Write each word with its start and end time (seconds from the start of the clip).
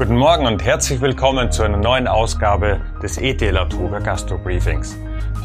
Guten 0.00 0.16
Morgen 0.16 0.46
und 0.46 0.64
herzlich 0.64 0.98
willkommen 1.02 1.52
zu 1.52 1.62
einer 1.62 1.76
neuen 1.76 2.08
Ausgabe 2.08 2.80
des 3.02 3.18
ETL 3.18 3.68
Truger 3.68 4.00
Gastro 4.00 4.38
Briefings. 4.38 4.96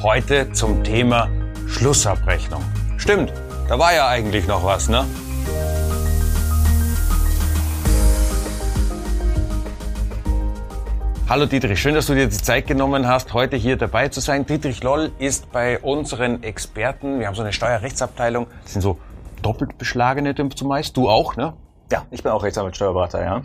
Heute 0.02 0.50
zum 0.54 0.82
Thema 0.82 1.28
Schlussabrechnung. 1.68 2.64
Stimmt, 2.96 3.34
da 3.68 3.78
war 3.78 3.94
ja 3.94 4.08
eigentlich 4.08 4.48
noch 4.48 4.64
was, 4.64 4.88
ne? 4.88 5.04
Hallo 11.28 11.48
Dietrich, 11.48 11.82
schön, 11.82 11.94
dass 11.94 12.06
du 12.06 12.16
dir 12.16 12.28
die 12.28 12.38
Zeit 12.38 12.66
genommen 12.66 13.10
hast, 13.10 13.34
heute 13.34 13.58
hier 13.58 13.76
dabei 13.76 14.08
zu 14.08 14.22
sein. 14.22 14.46
Dietrich 14.46 14.82
Loll 14.82 15.12
ist 15.20 15.52
bei 15.52 15.80
unseren 15.80 16.44
Experten, 16.44 17.20
wir 17.20 17.28
haben 17.28 17.36
so 17.36 17.42
eine 17.42 17.52
Steuerrechtsabteilung, 17.52 18.48
das 18.64 18.72
sind 18.72 18.82
so 18.82 19.00
doppelt 19.42 19.78
beschlagene 19.78 20.34
zumeist, 20.56 20.96
du 20.96 21.10
auch, 21.10 21.36
ne? 21.36 21.52
Ja, 21.92 22.06
ich 22.10 22.24
bin 22.24 22.32
auch 22.32 22.42
Rechtsanwalt 22.42 22.78
Steuerberater, 22.78 23.22
ja. 23.22 23.42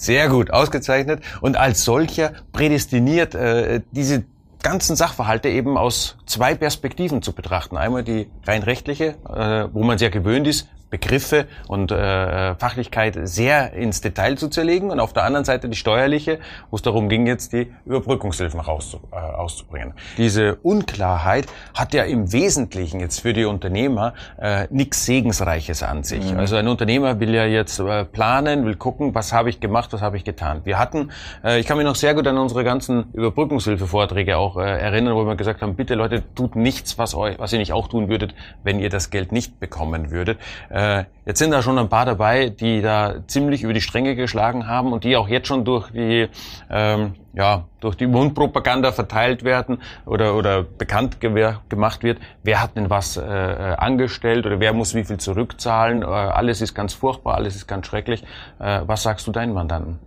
Sehr 0.00 0.30
gut, 0.30 0.50
ausgezeichnet. 0.50 1.22
Und 1.42 1.58
als 1.58 1.84
solcher 1.84 2.32
prädestiniert, 2.52 3.34
äh, 3.34 3.82
diese 3.90 4.24
ganzen 4.62 4.96
Sachverhalte 4.96 5.50
eben 5.50 5.76
aus 5.76 6.16
zwei 6.24 6.54
Perspektiven 6.54 7.20
zu 7.20 7.34
betrachten. 7.34 7.76
Einmal 7.76 8.02
die 8.02 8.30
rein 8.46 8.62
rechtliche, 8.62 9.16
äh, 9.28 9.68
wo 9.74 9.82
man 9.82 9.98
sehr 9.98 10.08
gewöhnt 10.08 10.46
ist, 10.46 10.68
Begriffe 10.90 11.46
und 11.68 11.92
äh, 11.92 12.54
Fachlichkeit 12.56 13.16
sehr 13.22 13.72
ins 13.72 14.00
Detail 14.00 14.36
zu 14.36 14.48
zerlegen 14.48 14.90
und 14.90 14.98
auf 14.98 15.12
der 15.12 15.24
anderen 15.24 15.44
Seite 15.44 15.68
die 15.68 15.76
steuerliche, 15.76 16.40
wo 16.70 16.76
es 16.76 16.82
darum 16.82 17.08
ging, 17.08 17.26
jetzt 17.26 17.52
die 17.52 17.72
Überbrückungshilfen 17.86 18.58
rauszu, 18.58 19.00
äh, 19.12 19.16
auszubringen. 19.16 19.94
Diese 20.18 20.56
Unklarheit 20.56 21.46
hat 21.74 21.94
ja 21.94 22.02
im 22.02 22.32
Wesentlichen 22.32 22.98
jetzt 22.98 23.20
für 23.20 23.32
die 23.32 23.44
Unternehmer 23.44 24.14
äh, 24.40 24.66
nichts 24.70 25.06
Segensreiches 25.06 25.82
an 25.84 26.02
sich. 26.02 26.32
Mhm. 26.32 26.38
Also 26.38 26.56
ein 26.56 26.66
Unternehmer 26.66 27.20
will 27.20 27.32
ja 27.34 27.44
jetzt 27.44 27.78
äh, 27.78 28.04
planen, 28.04 28.66
will 28.66 28.76
gucken, 28.76 29.14
was 29.14 29.32
habe 29.32 29.48
ich 29.48 29.60
gemacht, 29.60 29.92
was 29.92 30.02
habe 30.02 30.16
ich 30.16 30.24
getan. 30.24 30.62
Wir 30.64 30.78
hatten, 30.78 31.12
äh, 31.44 31.60
ich 31.60 31.66
kann 31.66 31.76
mich 31.76 31.86
noch 31.86 31.94
sehr 31.94 32.14
gut 32.14 32.26
an 32.26 32.36
unsere 32.36 32.64
ganzen 32.64 33.12
Überbrückungshilfe-Vorträge 33.12 34.36
auch 34.36 34.56
äh, 34.56 34.62
erinnern, 34.62 35.14
wo 35.14 35.24
wir 35.24 35.36
gesagt 35.36 35.62
haben, 35.62 35.76
bitte 35.76 35.94
Leute, 35.94 36.24
tut 36.34 36.56
nichts, 36.56 36.98
was, 36.98 37.14
euch, 37.14 37.38
was 37.38 37.52
ihr 37.52 37.60
nicht 37.60 37.72
auch 37.72 37.86
tun 37.86 38.08
würdet, 38.08 38.34
wenn 38.64 38.80
ihr 38.80 38.90
das 38.90 39.10
Geld 39.10 39.30
nicht 39.30 39.60
bekommen 39.60 40.10
würdet. 40.10 40.38
Äh, 40.68 40.79
äh, 40.80 41.04
jetzt 41.26 41.38
sind 41.38 41.50
da 41.50 41.62
schon 41.62 41.78
ein 41.78 41.88
paar 41.88 42.06
dabei, 42.06 42.48
die 42.48 42.80
da 42.80 43.16
ziemlich 43.26 43.62
über 43.62 43.74
die 43.74 43.82
Stränge 43.82 44.16
geschlagen 44.16 44.66
haben 44.66 44.92
und 44.92 45.04
die 45.04 45.16
auch 45.16 45.28
jetzt 45.28 45.46
schon 45.48 45.64
durch 45.64 45.90
die 45.90 46.28
ähm, 46.70 47.14
ja 47.34 47.64
durch 47.80 47.96
die 47.96 48.06
Mundpropaganda 48.06 48.92
verteilt 48.92 49.44
werden 49.44 49.82
oder 50.06 50.34
oder 50.34 50.62
bekannt 50.62 51.18
gemacht 51.20 52.02
wird. 52.02 52.18
Wer 52.42 52.62
hat 52.62 52.76
denn 52.76 52.88
was 52.88 53.16
äh, 53.16 53.22
äh, 53.22 53.74
angestellt 53.76 54.46
oder 54.46 54.58
wer 54.58 54.72
muss 54.72 54.94
wie 54.94 55.04
viel 55.04 55.18
zurückzahlen? 55.18 56.02
Äh, 56.02 56.06
alles 56.06 56.62
ist 56.62 56.74
ganz 56.74 56.94
furchtbar, 56.94 57.34
alles 57.34 57.56
ist 57.56 57.66
ganz 57.66 57.86
schrecklich. 57.86 58.24
Äh, 58.58 58.80
was 58.86 59.02
sagst 59.02 59.26
du 59.26 59.32
deinen 59.32 59.52
Mandanten? 59.52 59.98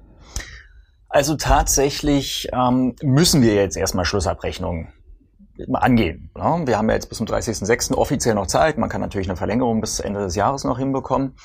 Also 1.08 1.36
tatsächlich 1.36 2.48
ähm, 2.52 2.96
müssen 3.04 3.44
wir 3.44 3.54
jetzt 3.54 3.78
erstmal 3.78 4.06
Schlussabrechnungen 4.06 4.92
angehen. 5.74 6.30
Wir 6.36 6.78
haben 6.78 6.90
ja 6.90 6.96
jetzt 6.96 7.10
bis 7.10 7.18
zum 7.20 7.28
30.06. 7.28 7.94
offiziell 7.94 8.36
noch 8.36 8.48
Zeit. 8.48 8.78
Man 8.78 8.90
kann 8.90 9.02
natürlich 9.02 9.30
eine 9.30 9.38
Verlängerung 9.38 9.82
bis 9.82 10.00
Ende 10.00 10.22
des 10.22 10.36
Jahres 10.36 10.64
noch 10.64 10.80
hinbekommen. 10.80 11.36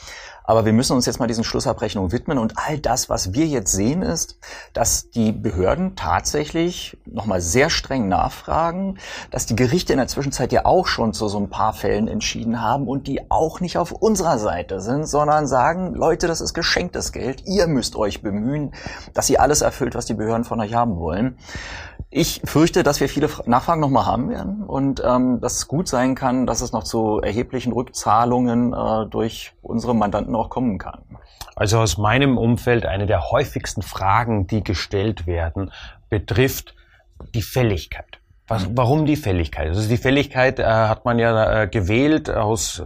Aber 0.44 0.64
wir 0.64 0.72
müssen 0.72 0.94
uns 0.94 1.04
jetzt 1.04 1.18
mal 1.18 1.26
diesen 1.26 1.44
Schlussabrechnungen 1.44 2.10
widmen. 2.10 2.38
Und 2.38 2.54
all 2.56 2.78
das, 2.78 3.10
was 3.10 3.34
wir 3.34 3.44
jetzt 3.44 3.70
sehen, 3.70 4.00
ist, 4.00 4.38
dass 4.72 5.10
die 5.10 5.30
Behörden 5.30 5.94
tatsächlich 5.94 6.96
nochmal 7.04 7.42
sehr 7.42 7.68
streng 7.68 8.08
nachfragen, 8.08 8.96
dass 9.30 9.44
die 9.44 9.56
Gerichte 9.56 9.92
in 9.92 9.98
der 9.98 10.08
Zwischenzeit 10.08 10.50
ja 10.52 10.64
auch 10.64 10.86
schon 10.86 11.12
zu 11.12 11.28
so 11.28 11.38
ein 11.38 11.50
paar 11.50 11.74
Fällen 11.74 12.08
entschieden 12.08 12.62
haben 12.62 12.88
und 12.88 13.08
die 13.08 13.30
auch 13.30 13.60
nicht 13.60 13.76
auf 13.76 13.92
unserer 13.92 14.38
Seite 14.38 14.80
sind, 14.80 15.06
sondern 15.06 15.46
sagen, 15.46 15.92
Leute, 15.92 16.26
das 16.26 16.40
ist 16.40 16.54
geschenktes 16.54 17.12
Geld. 17.12 17.42
Ihr 17.44 17.66
müsst 17.66 17.94
euch 17.94 18.22
bemühen, 18.22 18.72
dass 19.12 19.28
ihr 19.28 19.42
alles 19.42 19.60
erfüllt, 19.60 19.94
was 19.94 20.06
die 20.06 20.14
Behörden 20.14 20.44
von 20.44 20.60
euch 20.60 20.72
haben 20.72 20.96
wollen. 20.96 21.36
Ich 22.10 22.40
fürchte, 22.44 22.82
dass 22.82 23.00
wir 23.00 23.08
viele 23.08 23.28
Nachfragen 23.44 23.82
nochmal 23.82 24.06
haben 24.06 24.30
werden 24.30 24.62
und 24.62 25.02
ähm, 25.04 25.40
dass 25.40 25.58
es 25.58 25.68
gut 25.68 25.88
sein 25.88 26.14
kann, 26.14 26.46
dass 26.46 26.62
es 26.62 26.72
noch 26.72 26.84
zu 26.84 27.20
erheblichen 27.20 27.72
Rückzahlungen 27.72 28.72
äh, 28.72 29.06
durch 29.10 29.52
unsere 29.60 29.94
Mandanten 29.94 30.34
auch 30.34 30.48
kommen 30.48 30.78
kann. 30.78 31.02
Also 31.54 31.78
aus 31.80 31.98
meinem 31.98 32.38
Umfeld 32.38 32.86
eine 32.86 33.06
der 33.06 33.30
häufigsten 33.30 33.82
Fragen, 33.82 34.46
die 34.46 34.64
gestellt 34.64 35.26
werden, 35.26 35.70
betrifft 36.08 36.74
die 37.34 37.42
Fälligkeit. 37.42 38.20
Was, 38.46 38.66
warum 38.74 39.04
die 39.04 39.16
Fälligkeit? 39.16 39.68
Also 39.68 39.86
die 39.86 39.98
Fälligkeit 39.98 40.58
äh, 40.58 40.64
hat 40.64 41.04
man 41.04 41.18
ja 41.18 41.62
äh, 41.62 41.68
gewählt 41.68 42.30
aus 42.30 42.82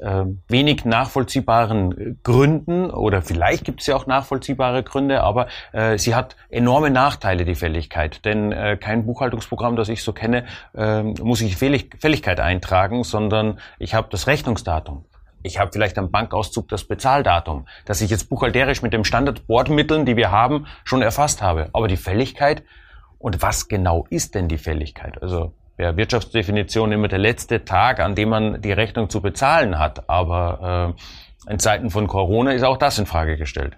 äh, 0.00 0.24
wenig 0.48 0.84
nachvollziehbaren 0.84 2.18
Gründen 2.22 2.90
oder 2.90 3.22
vielleicht 3.22 3.64
gibt 3.64 3.80
es 3.80 3.86
ja 3.86 3.96
auch 3.96 4.06
nachvollziehbare 4.06 4.82
Gründe, 4.82 5.22
aber 5.22 5.46
äh, 5.72 5.98
sie 5.98 6.14
hat 6.14 6.36
enorme 6.48 6.90
Nachteile, 6.90 7.44
die 7.44 7.54
Fälligkeit. 7.54 8.24
Denn 8.24 8.52
äh, 8.52 8.76
kein 8.76 9.06
Buchhaltungsprogramm, 9.06 9.76
das 9.76 9.88
ich 9.88 10.02
so 10.02 10.12
kenne, 10.12 10.46
äh, 10.74 11.02
muss 11.02 11.40
ich 11.40 11.56
Fällig 11.56 11.96
Fälligkeit 11.98 12.40
eintragen, 12.40 13.04
sondern 13.04 13.58
ich 13.78 13.94
habe 13.94 14.08
das 14.10 14.26
Rechnungsdatum. 14.26 15.04
Ich 15.42 15.58
habe 15.58 15.70
vielleicht 15.72 15.96
am 15.98 16.10
Bankauszug 16.10 16.68
das 16.68 16.84
Bezahldatum, 16.84 17.66
das 17.86 18.00
ich 18.02 18.10
jetzt 18.10 18.28
buchhalterisch 18.28 18.82
mit 18.82 18.92
den 18.92 19.04
Standardbordmitteln, 19.04 20.04
die 20.04 20.16
wir 20.16 20.30
haben, 20.30 20.66
schon 20.84 21.00
erfasst 21.00 21.40
habe. 21.40 21.70
Aber 21.72 21.88
die 21.88 21.96
Fälligkeit, 21.96 22.62
und 23.18 23.42
was 23.42 23.68
genau 23.68 24.06
ist 24.10 24.34
denn 24.34 24.48
die 24.48 24.58
Fälligkeit? 24.58 25.22
Also 25.22 25.52
per 25.76 25.96
Wirtschaftsdefinition 25.96 26.92
immer 26.92 27.08
der 27.08 27.18
letzte 27.18 27.64
Tag, 27.64 28.00
an 28.00 28.14
dem 28.14 28.28
man 28.28 28.60
die 28.62 28.72
Rechnung 28.72 29.10
zu 29.10 29.20
bezahlen 29.20 29.78
hat. 29.78 30.08
Aber 30.08 30.94
äh, 31.46 31.52
in 31.52 31.58
Zeiten 31.58 31.90
von 31.90 32.06
Corona 32.06 32.52
ist 32.52 32.62
auch 32.62 32.76
das 32.76 32.98
in 32.98 33.06
Frage 33.06 33.36
gestellt. 33.36 33.76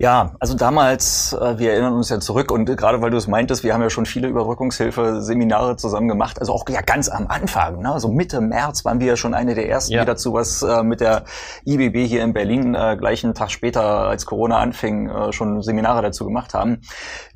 Ja, 0.00 0.32
also 0.40 0.54
damals, 0.56 1.34
äh, 1.34 1.58
wir 1.58 1.72
erinnern 1.72 1.92
uns 1.92 2.08
ja 2.08 2.20
zurück 2.20 2.50
und 2.50 2.64
gerade 2.64 3.02
weil 3.02 3.10
du 3.10 3.18
es 3.18 3.28
meintest, 3.28 3.64
wir 3.64 3.74
haben 3.74 3.82
ja 3.82 3.90
schon 3.90 4.06
viele 4.06 4.28
Überbrückungshilfe-Seminare 4.28 5.76
zusammen 5.76 6.08
gemacht, 6.08 6.40
also 6.40 6.54
auch 6.54 6.66
ja 6.70 6.80
ganz 6.80 7.10
am 7.10 7.26
Anfang, 7.26 7.82
ne? 7.82 7.92
also 7.92 8.08
Mitte 8.08 8.40
März 8.40 8.86
waren 8.86 8.98
wir 8.98 9.08
ja 9.08 9.16
schon 9.16 9.34
eine 9.34 9.54
der 9.54 9.68
ersten, 9.68 9.92
ja. 9.92 10.00
die 10.00 10.06
dazu 10.06 10.32
was 10.32 10.62
äh, 10.62 10.82
mit 10.82 11.02
der 11.02 11.24
IBB 11.66 12.08
hier 12.08 12.24
in 12.24 12.32
Berlin 12.32 12.74
äh, 12.74 12.96
gleich 12.98 13.24
einen 13.24 13.34
Tag 13.34 13.50
später, 13.50 13.82
als 14.08 14.24
Corona 14.24 14.56
anfing, 14.60 15.10
äh, 15.10 15.34
schon 15.34 15.60
Seminare 15.60 16.00
dazu 16.00 16.24
gemacht 16.24 16.54
haben 16.54 16.80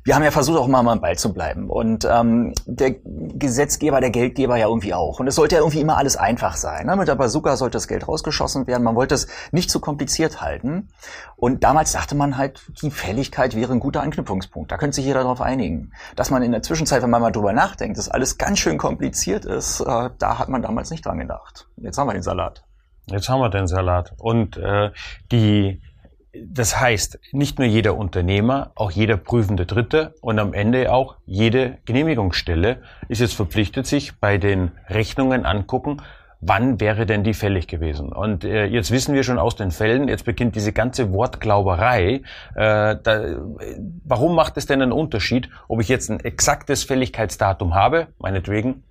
wir 0.05 0.13
haben 0.13 0.23
ja 0.23 0.29
versucht, 0.29 0.59
auch 0.59 0.67
mal 0.67 0.87
am 0.87 1.01
Ball 1.01 1.17
zu 1.17 1.33
bleiben. 1.33 1.67
Und 1.67 2.05
ähm, 2.05 2.53
der 2.67 2.91
Gesetzgeber, 2.91 3.99
der 4.01 4.11
Geldgeber 4.11 4.55
ja 4.55 4.67
irgendwie 4.67 4.93
auch. 4.93 5.19
Und 5.19 5.25
es 5.25 5.33
sollte 5.33 5.55
ja 5.55 5.61
irgendwie 5.61 5.81
immer 5.81 5.97
alles 5.97 6.15
einfach 6.15 6.57
sein. 6.57 6.85
Ne? 6.85 6.95
Mit 6.95 7.07
der 7.07 7.15
Bazooka 7.15 7.57
sollte 7.57 7.77
das 7.77 7.87
Geld 7.87 8.07
rausgeschossen 8.07 8.67
werden. 8.67 8.83
Man 8.83 8.95
wollte 8.95 9.15
es 9.15 9.27
nicht 9.51 9.71
zu 9.71 9.79
kompliziert 9.79 10.41
halten. 10.41 10.89
Und 11.37 11.63
damals 11.63 11.91
dachte 11.91 12.13
man 12.13 12.37
halt, 12.37 12.61
die 12.83 12.91
Fälligkeit 12.91 13.55
wäre 13.55 13.73
ein 13.73 13.79
guter 13.79 14.03
Anknüpfungspunkt. 14.03 14.71
Da 14.71 14.77
könnte 14.77 14.93
sich 14.93 15.05
jeder 15.05 15.21
darauf 15.21 15.41
einigen. 15.41 15.91
Dass 16.15 16.29
man 16.29 16.43
in 16.43 16.51
der 16.51 16.61
Zwischenzeit, 16.61 17.01
wenn 17.01 17.09
man 17.09 17.23
mal 17.23 17.31
drüber 17.31 17.53
nachdenkt, 17.53 17.97
dass 17.97 18.07
alles 18.07 18.37
ganz 18.37 18.59
schön 18.59 18.77
kompliziert 18.77 19.43
ist, 19.43 19.79
äh, 19.79 20.11
da 20.19 20.37
hat 20.37 20.49
man 20.49 20.61
damals 20.61 20.91
nicht 20.91 21.03
dran 21.03 21.17
gedacht. 21.17 21.67
Jetzt 21.77 21.97
haben 21.97 22.07
wir 22.07 22.13
den 22.13 22.21
Salat. 22.21 22.63
Jetzt 23.07 23.27
haben 23.27 23.39
wir 23.39 23.49
den 23.49 23.65
Salat. 23.65 24.13
Und 24.19 24.55
äh, 24.57 24.91
die 25.31 25.81
das 26.43 26.79
heißt, 26.79 27.19
nicht 27.31 27.59
nur 27.59 27.67
jeder 27.67 27.97
Unternehmer, 27.97 28.71
auch 28.75 28.91
jeder 28.91 29.17
prüfende 29.17 29.65
Dritte 29.65 30.15
und 30.21 30.39
am 30.39 30.53
Ende 30.53 30.91
auch 30.91 31.15
jede 31.25 31.77
Genehmigungsstelle 31.85 32.81
ist 33.07 33.21
jetzt 33.21 33.35
verpflichtet, 33.35 33.87
sich 33.87 34.19
bei 34.19 34.37
den 34.37 34.71
Rechnungen 34.89 35.45
angucken, 35.45 36.01
wann 36.41 36.79
wäre 36.79 37.05
denn 37.05 37.23
die 37.23 37.33
fällig 37.33 37.67
gewesen? 37.67 38.09
Und 38.11 38.43
äh, 38.43 38.65
jetzt 38.65 38.91
wissen 38.91 39.15
wir 39.15 39.23
schon 39.23 39.39
aus 39.39 39.55
den 39.55 39.71
Fällen, 39.71 40.07
jetzt 40.07 40.25
beginnt 40.25 40.55
diese 40.55 40.73
ganze 40.73 41.11
Wortglauberei. 41.11 42.21
Äh, 42.55 42.95
da, 43.01 43.37
warum 44.03 44.35
macht 44.35 44.57
es 44.57 44.65
denn 44.65 44.81
einen 44.81 44.91
Unterschied, 44.91 45.49
ob 45.67 45.81
ich 45.81 45.89
jetzt 45.89 46.09
ein 46.09 46.19
exaktes 46.19 46.83
Fälligkeitsdatum 46.83 47.73
habe, 47.73 48.07
meinetwegen 48.19 48.83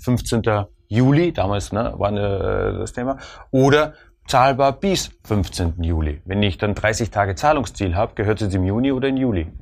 15. 0.00 0.42
Juli, 0.88 1.32
damals 1.32 1.72
ne, 1.72 1.94
war 1.96 2.08
eine, 2.08 2.76
das 2.78 2.92
Thema, 2.92 3.18
oder 3.50 3.94
zahlbar 4.32 4.72
bis 4.72 5.10
15. 5.24 5.82
Juli. 5.82 6.22
Wenn 6.24 6.42
ich 6.42 6.56
dann 6.56 6.74
30 6.74 7.10
Tage 7.10 7.34
Zahlungsziel 7.34 7.94
habe, 7.94 8.14
gehört 8.14 8.40
es 8.40 8.54
im 8.54 8.64
Juni 8.64 8.90
oder 8.90 9.08
in 9.08 9.18
Juli? 9.18 9.52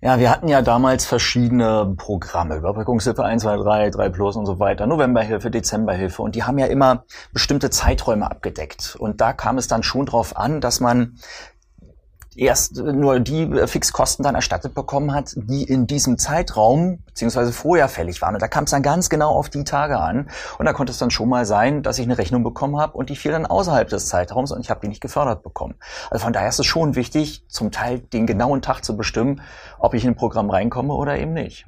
Ja, 0.00 0.20
wir 0.20 0.30
hatten 0.30 0.46
ja 0.46 0.62
damals 0.62 1.04
verschiedene 1.06 1.92
Programme, 1.96 2.54
Überbrückungshilfe 2.54 3.24
1, 3.24 3.42
2, 3.42 3.56
3, 3.56 3.90
3 3.90 4.08
Plus 4.10 4.36
und 4.36 4.46
so 4.46 4.60
weiter, 4.60 4.86
Novemberhilfe, 4.86 5.50
Dezemberhilfe 5.50 6.22
und 6.22 6.36
die 6.36 6.44
haben 6.44 6.56
ja 6.56 6.66
immer 6.66 7.02
bestimmte 7.32 7.68
Zeiträume 7.68 8.30
abgedeckt. 8.30 8.94
Und 8.96 9.20
da 9.20 9.32
kam 9.32 9.58
es 9.58 9.66
dann 9.66 9.82
schon 9.82 10.06
drauf 10.06 10.36
an, 10.36 10.60
dass 10.60 10.78
man 10.78 11.18
erst 12.36 12.76
nur 12.76 13.20
die 13.20 13.42
äh, 13.42 13.66
Fixkosten 13.66 14.22
dann 14.22 14.34
erstattet 14.34 14.74
bekommen 14.74 15.12
hat, 15.12 15.32
die 15.36 15.64
in 15.64 15.86
diesem 15.86 16.18
Zeitraum 16.18 16.98
beziehungsweise 17.06 17.52
vorher 17.52 17.88
fällig 17.88 18.22
waren. 18.22 18.34
Und 18.34 18.42
da 18.42 18.48
kam 18.48 18.64
es 18.64 18.70
dann 18.70 18.82
ganz 18.82 19.08
genau 19.08 19.30
auf 19.30 19.48
die 19.48 19.64
Tage 19.64 19.98
an. 19.98 20.30
Und 20.58 20.66
da 20.66 20.72
konnte 20.72 20.92
es 20.92 20.98
dann 20.98 21.10
schon 21.10 21.28
mal 21.28 21.44
sein, 21.44 21.82
dass 21.82 21.98
ich 21.98 22.04
eine 22.04 22.18
Rechnung 22.18 22.42
bekommen 22.42 22.78
habe 22.78 22.96
und 22.96 23.10
die 23.10 23.16
fiel 23.16 23.32
dann 23.32 23.46
außerhalb 23.46 23.88
des 23.88 24.06
Zeitraums 24.06 24.52
und 24.52 24.60
ich 24.60 24.70
habe 24.70 24.80
die 24.80 24.88
nicht 24.88 25.00
gefördert 25.00 25.42
bekommen. 25.42 25.74
Also 26.10 26.24
von 26.24 26.32
daher 26.32 26.48
ist 26.48 26.60
es 26.60 26.66
schon 26.66 26.94
wichtig, 26.94 27.44
zum 27.48 27.70
Teil 27.70 27.98
den 27.98 28.26
genauen 28.26 28.62
Tag 28.62 28.84
zu 28.84 28.96
bestimmen, 28.96 29.42
ob 29.78 29.94
ich 29.94 30.04
in 30.04 30.10
ein 30.10 30.16
Programm 30.16 30.50
reinkomme 30.50 30.94
oder 30.94 31.18
eben 31.18 31.32
nicht. 31.32 31.66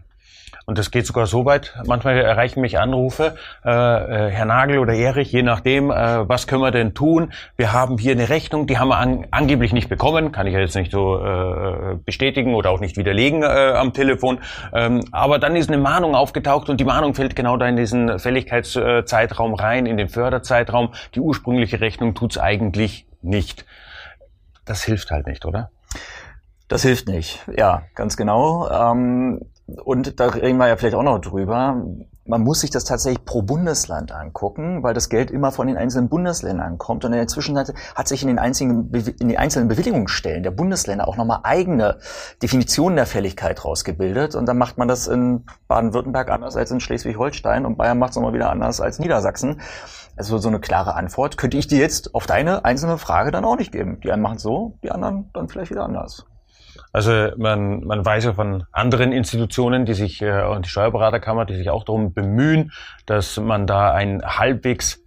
Und 0.64 0.78
das 0.78 0.90
geht 0.90 1.06
sogar 1.06 1.26
so 1.26 1.44
weit, 1.44 1.74
manchmal 1.86 2.16
erreichen 2.18 2.60
mich 2.60 2.78
Anrufe, 2.78 3.34
äh, 3.64 3.70
äh, 3.70 4.30
Herr 4.30 4.44
Nagel 4.44 4.78
oder 4.78 4.94
Erich, 4.94 5.32
je 5.32 5.42
nachdem, 5.42 5.90
äh, 5.90 6.28
was 6.28 6.46
können 6.46 6.62
wir 6.62 6.70
denn 6.70 6.94
tun? 6.94 7.32
Wir 7.56 7.72
haben 7.72 7.98
hier 7.98 8.12
eine 8.12 8.28
Rechnung, 8.28 8.66
die 8.66 8.78
haben 8.78 8.88
wir 8.88 8.98
an, 8.98 9.26
angeblich 9.30 9.72
nicht 9.72 9.88
bekommen, 9.88 10.30
kann 10.30 10.46
ich 10.46 10.54
ja 10.54 10.60
jetzt 10.60 10.76
nicht 10.76 10.92
so 10.92 11.18
äh, 11.18 11.96
bestätigen 12.04 12.54
oder 12.54 12.70
auch 12.70 12.80
nicht 12.80 12.96
widerlegen 12.96 13.42
äh, 13.42 13.46
am 13.46 13.92
Telefon. 13.92 14.40
Ähm, 14.72 15.00
aber 15.10 15.38
dann 15.38 15.56
ist 15.56 15.68
eine 15.68 15.78
Mahnung 15.78 16.14
aufgetaucht 16.14 16.68
und 16.68 16.78
die 16.78 16.84
Mahnung 16.84 17.14
fällt 17.14 17.34
genau 17.34 17.56
da 17.56 17.66
in 17.66 17.76
diesen 17.76 18.18
Fälligkeitszeitraum 18.18 19.54
rein, 19.54 19.86
in 19.86 19.96
den 19.96 20.08
Förderzeitraum. 20.08 20.94
Die 21.14 21.20
ursprüngliche 21.20 21.80
Rechnung 21.80 22.14
tut's 22.14 22.38
eigentlich 22.38 23.06
nicht. 23.20 23.64
Das 24.64 24.84
hilft 24.84 25.10
halt 25.10 25.26
nicht, 25.26 25.44
oder? 25.44 25.70
Das 26.68 26.82
hilft 26.82 27.08
nicht, 27.08 27.40
ja, 27.54 27.82
ganz 27.94 28.16
genau. 28.16 28.68
Ähm, 28.70 29.40
und 29.66 30.18
da 30.18 30.26
reden 30.26 30.58
wir 30.58 30.68
ja 30.68 30.76
vielleicht 30.76 30.96
auch 30.96 31.02
noch 31.02 31.20
drüber. 31.20 31.82
Man 32.24 32.42
muss 32.42 32.60
sich 32.60 32.70
das 32.70 32.84
tatsächlich 32.84 33.24
pro 33.24 33.42
Bundesland 33.42 34.12
angucken, 34.12 34.82
weil 34.82 34.94
das 34.94 35.08
Geld 35.08 35.30
immer 35.30 35.50
von 35.50 35.66
den 35.66 35.76
einzelnen 35.76 36.08
Bundesländern 36.08 36.78
kommt. 36.78 37.04
Und 37.04 37.12
in 37.12 37.18
der 37.18 37.28
Zwischenzeit 37.28 37.72
hat 37.94 38.08
sich 38.08 38.22
in 38.22 38.28
den, 38.28 38.38
einzigen, 38.38 38.92
in 38.92 39.28
den 39.28 39.38
einzelnen 39.38 39.68
Bewilligungsstellen 39.68 40.42
der 40.42 40.50
Bundesländer 40.50 41.08
auch 41.08 41.16
nochmal 41.16 41.40
eigene 41.42 41.98
Definitionen 42.42 42.96
der 42.96 43.06
Fälligkeit 43.06 43.64
rausgebildet. 43.64 44.34
Und 44.34 44.46
dann 44.46 44.58
macht 44.58 44.78
man 44.78 44.88
das 44.88 45.08
in 45.08 45.44
Baden-Württemberg 45.68 46.30
anders 46.30 46.56
als 46.56 46.70
in 46.70 46.80
Schleswig-Holstein 46.80 47.66
und 47.66 47.76
Bayern 47.76 47.98
macht 47.98 48.10
es 48.10 48.16
nochmal 48.16 48.34
wieder 48.34 48.50
anders 48.50 48.80
als 48.80 48.98
Niedersachsen. 48.98 49.60
Also 50.16 50.38
so 50.38 50.48
eine 50.48 50.60
klare 50.60 50.94
Antwort 50.94 51.38
könnte 51.38 51.56
ich 51.56 51.66
dir 51.66 51.78
jetzt 51.78 52.14
auf 52.14 52.26
deine 52.26 52.64
einzelne 52.64 52.98
Frage 52.98 53.30
dann 53.30 53.44
auch 53.44 53.56
nicht 53.56 53.72
geben. 53.72 54.00
Die 54.00 54.12
einen 54.12 54.22
machen 54.22 54.38
so, 54.38 54.78
die 54.82 54.90
anderen 54.90 55.30
dann 55.32 55.48
vielleicht 55.48 55.70
wieder 55.70 55.84
anders. 55.84 56.26
Also 56.92 57.30
man, 57.36 57.84
man 57.84 58.04
weiß 58.04 58.24
ja 58.24 58.32
von 58.34 58.64
anderen 58.70 59.12
Institutionen, 59.12 59.86
die 59.86 59.94
sich, 59.94 60.20
äh, 60.20 60.42
und 60.42 60.66
die 60.66 60.68
Steuerberaterkammer, 60.68 61.46
die 61.46 61.56
sich 61.56 61.70
auch 61.70 61.84
darum 61.84 62.12
bemühen, 62.12 62.72
dass 63.06 63.38
man 63.38 63.66
da 63.66 63.92
ein 63.92 64.22
halbwegs 64.24 65.02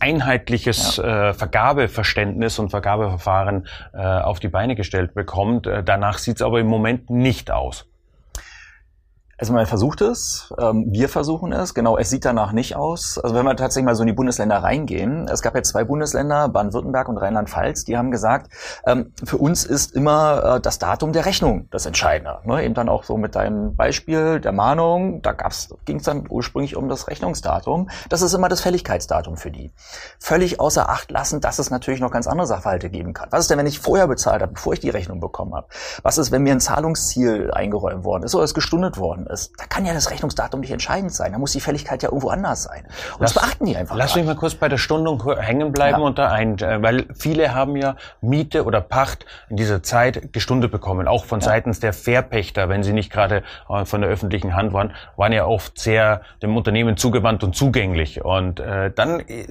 einheitliches 0.00 0.96
ja. 0.96 1.30
äh, 1.30 1.34
Vergabeverständnis 1.34 2.58
und 2.58 2.70
Vergabeverfahren 2.70 3.66
äh, 3.92 3.98
auf 3.98 4.40
die 4.40 4.48
Beine 4.48 4.74
gestellt 4.74 5.14
bekommt. 5.14 5.66
Äh, 5.66 5.82
danach 5.82 6.18
sieht 6.18 6.36
es 6.36 6.42
aber 6.42 6.60
im 6.60 6.66
Moment 6.66 7.10
nicht 7.10 7.50
aus. 7.50 7.89
Also 9.40 9.54
man 9.54 9.64
versucht 9.64 10.02
es, 10.02 10.52
ähm, 10.58 10.84
wir 10.90 11.08
versuchen 11.08 11.50
es, 11.52 11.72
genau, 11.72 11.96
es 11.96 12.10
sieht 12.10 12.26
danach 12.26 12.52
nicht 12.52 12.76
aus. 12.76 13.18
Also 13.18 13.34
wenn 13.34 13.46
wir 13.46 13.56
tatsächlich 13.56 13.86
mal 13.86 13.94
so 13.94 14.02
in 14.02 14.08
die 14.08 14.12
Bundesländer 14.12 14.58
reingehen, 14.58 15.28
es 15.28 15.40
gab 15.40 15.54
ja 15.54 15.62
zwei 15.62 15.82
Bundesländer, 15.82 16.50
Baden-Württemberg 16.50 17.08
und 17.08 17.16
Rheinland-Pfalz, 17.16 17.86
die 17.86 17.96
haben 17.96 18.10
gesagt, 18.10 18.52
ähm, 18.84 19.14
für 19.24 19.38
uns 19.38 19.64
ist 19.64 19.96
immer 19.96 20.56
äh, 20.56 20.60
das 20.60 20.78
Datum 20.78 21.14
der 21.14 21.24
Rechnung 21.24 21.68
das 21.70 21.86
Entscheidende. 21.86 22.40
Ne? 22.44 22.62
Eben 22.62 22.74
dann 22.74 22.90
auch 22.90 23.04
so 23.04 23.16
mit 23.16 23.34
deinem 23.34 23.76
Beispiel 23.76 24.40
der 24.40 24.52
Mahnung, 24.52 25.22
da 25.22 25.34
ging 25.86 25.96
es 25.96 26.02
dann 26.02 26.26
ursprünglich 26.28 26.76
um 26.76 26.90
das 26.90 27.08
Rechnungsdatum. 27.08 27.88
Das 28.10 28.20
ist 28.20 28.34
immer 28.34 28.50
das 28.50 28.60
Fälligkeitsdatum 28.60 29.38
für 29.38 29.50
die. 29.50 29.72
Völlig 30.18 30.60
außer 30.60 30.90
Acht 30.90 31.10
lassen, 31.10 31.40
dass 31.40 31.58
es 31.58 31.70
natürlich 31.70 32.00
noch 32.00 32.10
ganz 32.10 32.26
andere 32.26 32.46
Sachverhalte 32.46 32.90
geben 32.90 33.14
kann. 33.14 33.28
Was 33.30 33.40
ist 33.40 33.50
denn, 33.50 33.56
wenn 33.56 33.66
ich 33.66 33.78
vorher 33.78 34.06
bezahlt 34.06 34.42
habe, 34.42 34.52
bevor 34.52 34.74
ich 34.74 34.80
die 34.80 34.90
Rechnung 34.90 35.18
bekommen 35.18 35.54
habe? 35.54 35.66
Was 36.02 36.18
ist, 36.18 36.30
wenn 36.30 36.42
mir 36.42 36.52
ein 36.52 36.60
Zahlungsziel 36.60 37.50
eingeräumt 37.52 38.04
worden 38.04 38.24
ist 38.24 38.34
oder 38.34 38.44
es 38.44 38.52
gestundet 38.52 38.98
worden 38.98 39.29
ist, 39.30 39.52
da 39.58 39.64
kann 39.66 39.86
ja 39.86 39.94
das 39.94 40.10
Rechnungsdatum 40.10 40.60
nicht 40.60 40.70
entscheidend 40.70 41.12
sein. 41.12 41.32
Da 41.32 41.38
muss 41.38 41.52
die 41.52 41.60
Fälligkeit 41.60 42.02
ja 42.02 42.08
irgendwo 42.08 42.28
anders 42.28 42.64
sein. 42.64 42.84
Und 43.14 43.20
lass, 43.20 43.32
das 43.32 43.42
beachten 43.42 43.66
die 43.66 43.76
einfach. 43.76 43.96
Lass 43.96 44.14
mich 44.16 44.24
mal 44.24 44.36
kurz 44.36 44.54
bei 44.54 44.68
der 44.68 44.78
Stundung 44.78 45.22
hängen 45.38 45.72
bleiben 45.72 46.00
ja. 46.00 46.06
und 46.06 46.18
da 46.18 46.30
ein, 46.30 46.58
äh, 46.58 46.82
weil 46.82 47.06
viele 47.18 47.54
haben 47.54 47.76
ja 47.76 47.96
Miete 48.20 48.64
oder 48.64 48.80
Pacht 48.80 49.26
in 49.48 49.56
dieser 49.56 49.82
Zeit 49.82 50.32
gestundet 50.32 50.70
bekommen, 50.70 51.08
auch 51.08 51.24
von 51.24 51.40
ja. 51.40 51.46
seitens 51.46 51.80
der 51.80 51.92
Verpächter, 51.92 52.68
wenn 52.68 52.82
sie 52.82 52.92
nicht 52.92 53.10
gerade 53.10 53.42
äh, 53.68 53.84
von 53.84 54.00
der 54.00 54.10
öffentlichen 54.10 54.54
Hand 54.54 54.72
waren, 54.72 54.92
waren 55.16 55.32
ja 55.32 55.46
oft 55.46 55.78
sehr 55.78 56.22
dem 56.42 56.56
Unternehmen 56.56 56.96
zugewandt 56.96 57.44
und 57.44 57.54
zugänglich. 57.54 58.24
Und 58.24 58.60
äh, 58.60 58.90
dann 58.90 59.20
äh, 59.20 59.46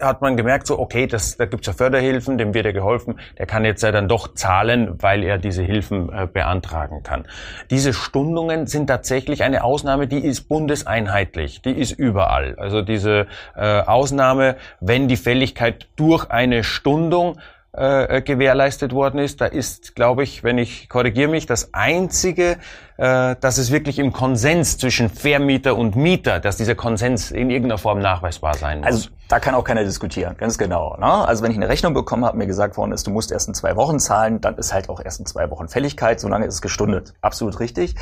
hat 0.00 0.20
man 0.20 0.36
gemerkt, 0.36 0.66
so 0.66 0.78
okay, 0.78 1.06
das, 1.06 1.36
da 1.36 1.46
gibt's 1.46 1.66
ja 1.66 1.72
Förderhilfen, 1.72 2.38
dem 2.38 2.54
wird 2.54 2.66
ja 2.66 2.72
geholfen, 2.72 3.18
der 3.38 3.46
kann 3.46 3.64
jetzt 3.64 3.82
ja 3.82 3.92
dann 3.92 4.08
doch 4.08 4.34
zahlen, 4.34 5.02
weil 5.02 5.24
er 5.24 5.38
diese 5.38 5.62
Hilfen 5.62 6.12
äh, 6.12 6.26
beantragen 6.26 7.02
kann. 7.02 7.24
Diese 7.70 7.92
Stundungen 7.92 8.66
sind 8.66 8.86
tatsächlich 8.86 9.21
eine 9.28 9.64
Ausnahme, 9.64 10.06
die 10.06 10.18
ist 10.18 10.48
bundeseinheitlich, 10.48 11.62
die 11.62 11.72
ist 11.72 11.92
überall. 11.92 12.56
Also 12.58 12.82
diese 12.82 13.26
äh, 13.56 13.80
Ausnahme, 13.80 14.56
wenn 14.80 15.08
die 15.08 15.16
Fälligkeit 15.16 15.88
durch 15.96 16.30
eine 16.30 16.64
Stundung 16.64 17.38
äh, 17.74 18.20
gewährleistet 18.20 18.92
worden 18.92 19.18
ist. 19.18 19.40
Da 19.40 19.46
ist, 19.46 19.94
glaube 19.94 20.22
ich, 20.22 20.44
wenn 20.44 20.58
ich 20.58 20.88
korrigiere 20.88 21.30
mich, 21.30 21.46
das 21.46 21.72
einzige, 21.72 22.58
äh, 22.98 23.34
dass 23.40 23.56
es 23.56 23.72
wirklich 23.72 23.98
im 23.98 24.12
Konsens 24.12 24.76
zwischen 24.76 25.08
Vermieter 25.08 25.76
und 25.76 25.96
Mieter, 25.96 26.38
dass 26.38 26.58
dieser 26.58 26.74
Konsens 26.74 27.30
in 27.30 27.48
irgendeiner 27.48 27.78
Form 27.78 28.00
nachweisbar 28.00 28.54
sein 28.54 28.80
muss. 28.80 28.86
Also 28.86 29.08
da 29.28 29.40
kann 29.40 29.54
auch 29.54 29.64
keiner 29.64 29.84
diskutieren, 29.84 30.36
ganz 30.36 30.58
genau. 30.58 30.96
Ne? 30.98 31.06
Also 31.06 31.42
wenn 31.42 31.50
ich 31.50 31.56
eine 31.56 31.70
Rechnung 31.70 31.94
bekommen 31.94 32.26
habe, 32.26 32.36
mir 32.36 32.46
gesagt 32.46 32.76
worden 32.76 32.92
ist, 32.92 33.06
du 33.06 33.10
musst 33.10 33.32
erst 33.32 33.48
in 33.48 33.54
zwei 33.54 33.74
Wochen 33.76 33.98
zahlen, 33.98 34.42
dann 34.42 34.56
ist 34.56 34.74
halt 34.74 34.90
auch 34.90 35.00
erst 35.02 35.20
in 35.20 35.26
zwei 35.26 35.50
Wochen 35.50 35.68
Fälligkeit, 35.68 36.20
solange 36.20 36.44
ist 36.44 36.54
es 36.54 36.62
gestundet. 36.62 37.14
Absolut 37.22 37.58
richtig. 37.58 37.94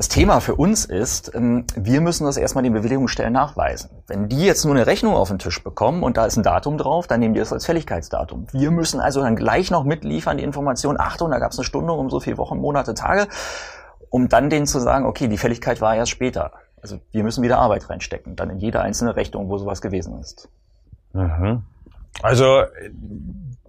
Das 0.00 0.08
Thema 0.08 0.40
für 0.40 0.54
uns 0.54 0.86
ist, 0.86 1.30
ähm, 1.34 1.66
wir 1.76 2.00
müssen 2.00 2.24
das 2.24 2.38
erstmal 2.38 2.64
den 2.64 2.72
Bewilligungsstellen 2.72 3.34
nachweisen. 3.34 3.90
Wenn 4.06 4.30
die 4.30 4.46
jetzt 4.46 4.64
nur 4.64 4.74
eine 4.74 4.86
Rechnung 4.86 5.12
auf 5.12 5.28
den 5.28 5.38
Tisch 5.38 5.62
bekommen 5.62 6.02
und 6.02 6.16
da 6.16 6.24
ist 6.24 6.38
ein 6.38 6.42
Datum 6.42 6.78
drauf, 6.78 7.06
dann 7.06 7.20
nehmen 7.20 7.34
die 7.34 7.40
das 7.40 7.52
als 7.52 7.66
Fälligkeitsdatum. 7.66 8.46
Wir 8.50 8.70
müssen 8.70 8.98
also 8.98 9.20
dann 9.20 9.36
gleich 9.36 9.70
noch 9.70 9.84
mitliefern 9.84 10.38
die 10.38 10.42
Information, 10.42 10.98
Achtung, 10.98 11.30
da 11.30 11.38
gab 11.38 11.52
es 11.52 11.58
eine 11.58 11.66
Stunde 11.66 11.92
um 11.92 12.08
so 12.08 12.18
viele 12.18 12.38
Wochen, 12.38 12.56
Monate, 12.56 12.94
Tage, 12.94 13.28
um 14.08 14.30
dann 14.30 14.48
denen 14.48 14.64
zu 14.64 14.80
sagen, 14.80 15.04
okay, 15.04 15.28
die 15.28 15.36
Fälligkeit 15.36 15.82
war 15.82 15.94
erst 15.94 16.12
später. 16.12 16.52
Also 16.80 16.98
wir 17.12 17.22
müssen 17.22 17.44
wieder 17.44 17.58
Arbeit 17.58 17.90
reinstecken, 17.90 18.36
dann 18.36 18.48
in 18.48 18.58
jede 18.58 18.80
einzelne 18.80 19.16
Rechnung, 19.16 19.50
wo 19.50 19.58
sowas 19.58 19.82
gewesen 19.82 20.18
ist. 20.18 20.48
Mhm. 21.12 21.64
Also 22.22 22.62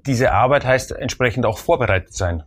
diese 0.06 0.32
Arbeit 0.32 0.66
heißt 0.66 0.94
entsprechend 0.94 1.46
auch 1.46 1.58
vorbereitet 1.58 2.14
sein. 2.14 2.44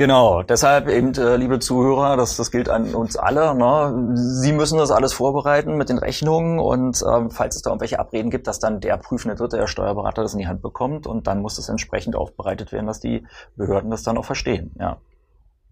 Genau, 0.00 0.42
deshalb 0.42 0.88
eben, 0.88 1.12
äh, 1.12 1.36
liebe 1.36 1.58
Zuhörer, 1.58 2.16
das, 2.16 2.34
das 2.38 2.50
gilt 2.50 2.70
an 2.70 2.94
uns 2.94 3.18
alle. 3.18 3.54
Ne? 3.54 4.16
Sie 4.16 4.54
müssen 4.54 4.78
das 4.78 4.90
alles 4.90 5.12
vorbereiten 5.12 5.76
mit 5.76 5.90
den 5.90 5.98
Rechnungen 5.98 6.58
und 6.58 7.04
ähm, 7.06 7.30
falls 7.30 7.56
es 7.56 7.60
da 7.60 7.68
irgendwelche 7.68 7.98
Abreden 7.98 8.30
gibt, 8.30 8.46
dass 8.46 8.58
dann 8.58 8.80
der 8.80 8.96
prüfende 8.96 9.36
Dritte, 9.36 9.58
der 9.58 9.66
Steuerberater, 9.66 10.22
das 10.22 10.32
in 10.32 10.38
die 10.38 10.46
Hand 10.46 10.62
bekommt 10.62 11.06
und 11.06 11.26
dann 11.26 11.42
muss 11.42 11.56
das 11.56 11.68
entsprechend 11.68 12.16
aufbereitet 12.16 12.72
werden, 12.72 12.86
dass 12.86 13.00
die 13.00 13.26
Behörden 13.56 13.90
das 13.90 14.02
dann 14.02 14.16
auch 14.16 14.24
verstehen. 14.24 14.74
Ja. 14.80 14.96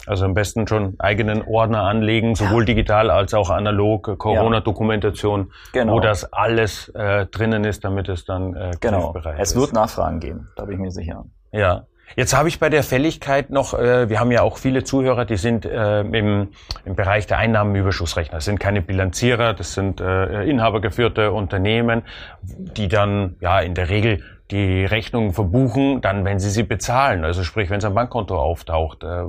Also 0.06 0.26
am 0.26 0.34
besten 0.34 0.68
schon 0.68 0.96
eigenen 0.98 1.40
Ordner 1.40 1.84
anlegen, 1.84 2.34
sowohl 2.34 2.64
ja. 2.64 2.66
digital 2.66 3.10
als 3.10 3.32
auch 3.32 3.48
analog, 3.48 4.18
Corona-Dokumentation, 4.18 5.52
genau. 5.72 5.94
wo 5.94 6.00
das 6.00 6.30
alles 6.34 6.90
äh, 6.90 7.24
drinnen 7.24 7.64
ist, 7.64 7.82
damit 7.82 8.10
es 8.10 8.26
dann 8.26 8.54
äh, 8.54 8.72
genau. 8.78 9.14
Es 9.38 9.56
wird 9.56 9.72
Nachfragen 9.72 10.20
geben, 10.20 10.50
da 10.54 10.66
bin 10.66 10.74
ich 10.74 10.80
mir 10.80 10.90
sicher. 10.90 11.24
Ja. 11.50 11.86
Jetzt 12.16 12.36
habe 12.36 12.48
ich 12.48 12.58
bei 12.58 12.68
der 12.68 12.82
Fälligkeit 12.82 13.50
noch, 13.50 13.74
äh, 13.74 14.08
wir 14.08 14.20
haben 14.20 14.30
ja 14.30 14.42
auch 14.42 14.58
viele 14.58 14.84
Zuhörer, 14.84 15.24
die 15.24 15.36
sind 15.36 15.64
äh, 15.64 16.00
im, 16.00 16.48
im 16.84 16.94
Bereich 16.96 17.26
der 17.26 17.38
Einnahmenüberschussrechner. 17.38 18.38
Das 18.38 18.44
sind 18.44 18.58
keine 18.58 18.82
Bilanzierer, 18.82 19.54
das 19.54 19.74
sind 19.74 20.00
äh, 20.00 20.42
inhabergeführte 20.44 21.32
Unternehmen, 21.32 22.02
die 22.42 22.88
dann 22.88 23.36
ja 23.40 23.60
in 23.60 23.74
der 23.74 23.88
Regel 23.88 24.22
die 24.50 24.84
Rechnungen 24.84 25.32
verbuchen, 25.32 26.00
dann 26.00 26.24
wenn 26.24 26.38
sie 26.38 26.50
sie 26.50 26.62
bezahlen. 26.62 27.24
Also 27.24 27.44
sprich, 27.44 27.68
wenn 27.68 27.78
es 27.78 27.84
am 27.84 27.94
Bankkonto 27.94 28.36
auftaucht, 28.38 29.04
äh, 29.04 29.24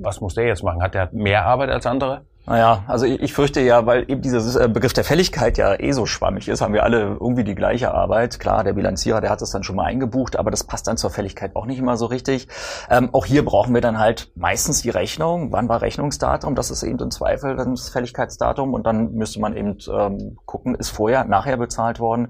was 0.00 0.20
muss 0.20 0.34
der 0.34 0.46
jetzt 0.46 0.62
machen? 0.62 0.82
Hat 0.82 0.94
der 0.94 1.10
mehr 1.12 1.44
Arbeit 1.44 1.70
als 1.70 1.86
andere? 1.86 2.22
Naja, 2.48 2.84
also 2.86 3.06
ich, 3.06 3.20
ich 3.20 3.32
fürchte 3.32 3.60
ja, 3.60 3.86
weil 3.86 4.08
eben 4.08 4.22
dieser 4.22 4.64
äh, 4.64 4.68
Begriff 4.68 4.92
der 4.92 5.02
Fälligkeit 5.02 5.58
ja 5.58 5.78
eh 5.80 5.90
so 5.90 6.06
schwammig 6.06 6.48
ist, 6.48 6.60
haben 6.60 6.74
wir 6.74 6.84
alle 6.84 7.16
irgendwie 7.20 7.42
die 7.42 7.56
gleiche 7.56 7.92
Arbeit. 7.92 8.38
Klar, 8.38 8.62
der 8.62 8.72
Bilanzierer, 8.72 9.20
der 9.20 9.30
hat 9.30 9.42
es 9.42 9.50
dann 9.50 9.64
schon 9.64 9.74
mal 9.74 9.86
eingebucht, 9.86 10.36
aber 10.36 10.52
das 10.52 10.62
passt 10.62 10.86
dann 10.86 10.96
zur 10.96 11.10
Fälligkeit 11.10 11.56
auch 11.56 11.66
nicht 11.66 11.80
immer 11.80 11.96
so 11.96 12.06
richtig. 12.06 12.46
Ähm, 12.88 13.10
auch 13.12 13.26
hier 13.26 13.44
brauchen 13.44 13.74
wir 13.74 13.80
dann 13.80 13.98
halt 13.98 14.30
meistens 14.36 14.82
die 14.82 14.90
Rechnung. 14.90 15.50
Wann 15.50 15.68
war 15.68 15.82
Rechnungsdatum? 15.82 16.54
Das 16.54 16.70
ist 16.70 16.84
eben 16.84 17.00
im 17.00 17.10
Zweifel 17.10 17.56
das 17.56 17.88
Fälligkeitsdatum 17.88 18.74
und 18.74 18.86
dann 18.86 19.14
müsste 19.14 19.40
man 19.40 19.56
eben 19.56 19.78
ähm, 19.92 20.38
gucken, 20.46 20.76
ist 20.76 20.90
vorher, 20.90 21.24
nachher 21.24 21.56
bezahlt 21.56 21.98
worden. 21.98 22.28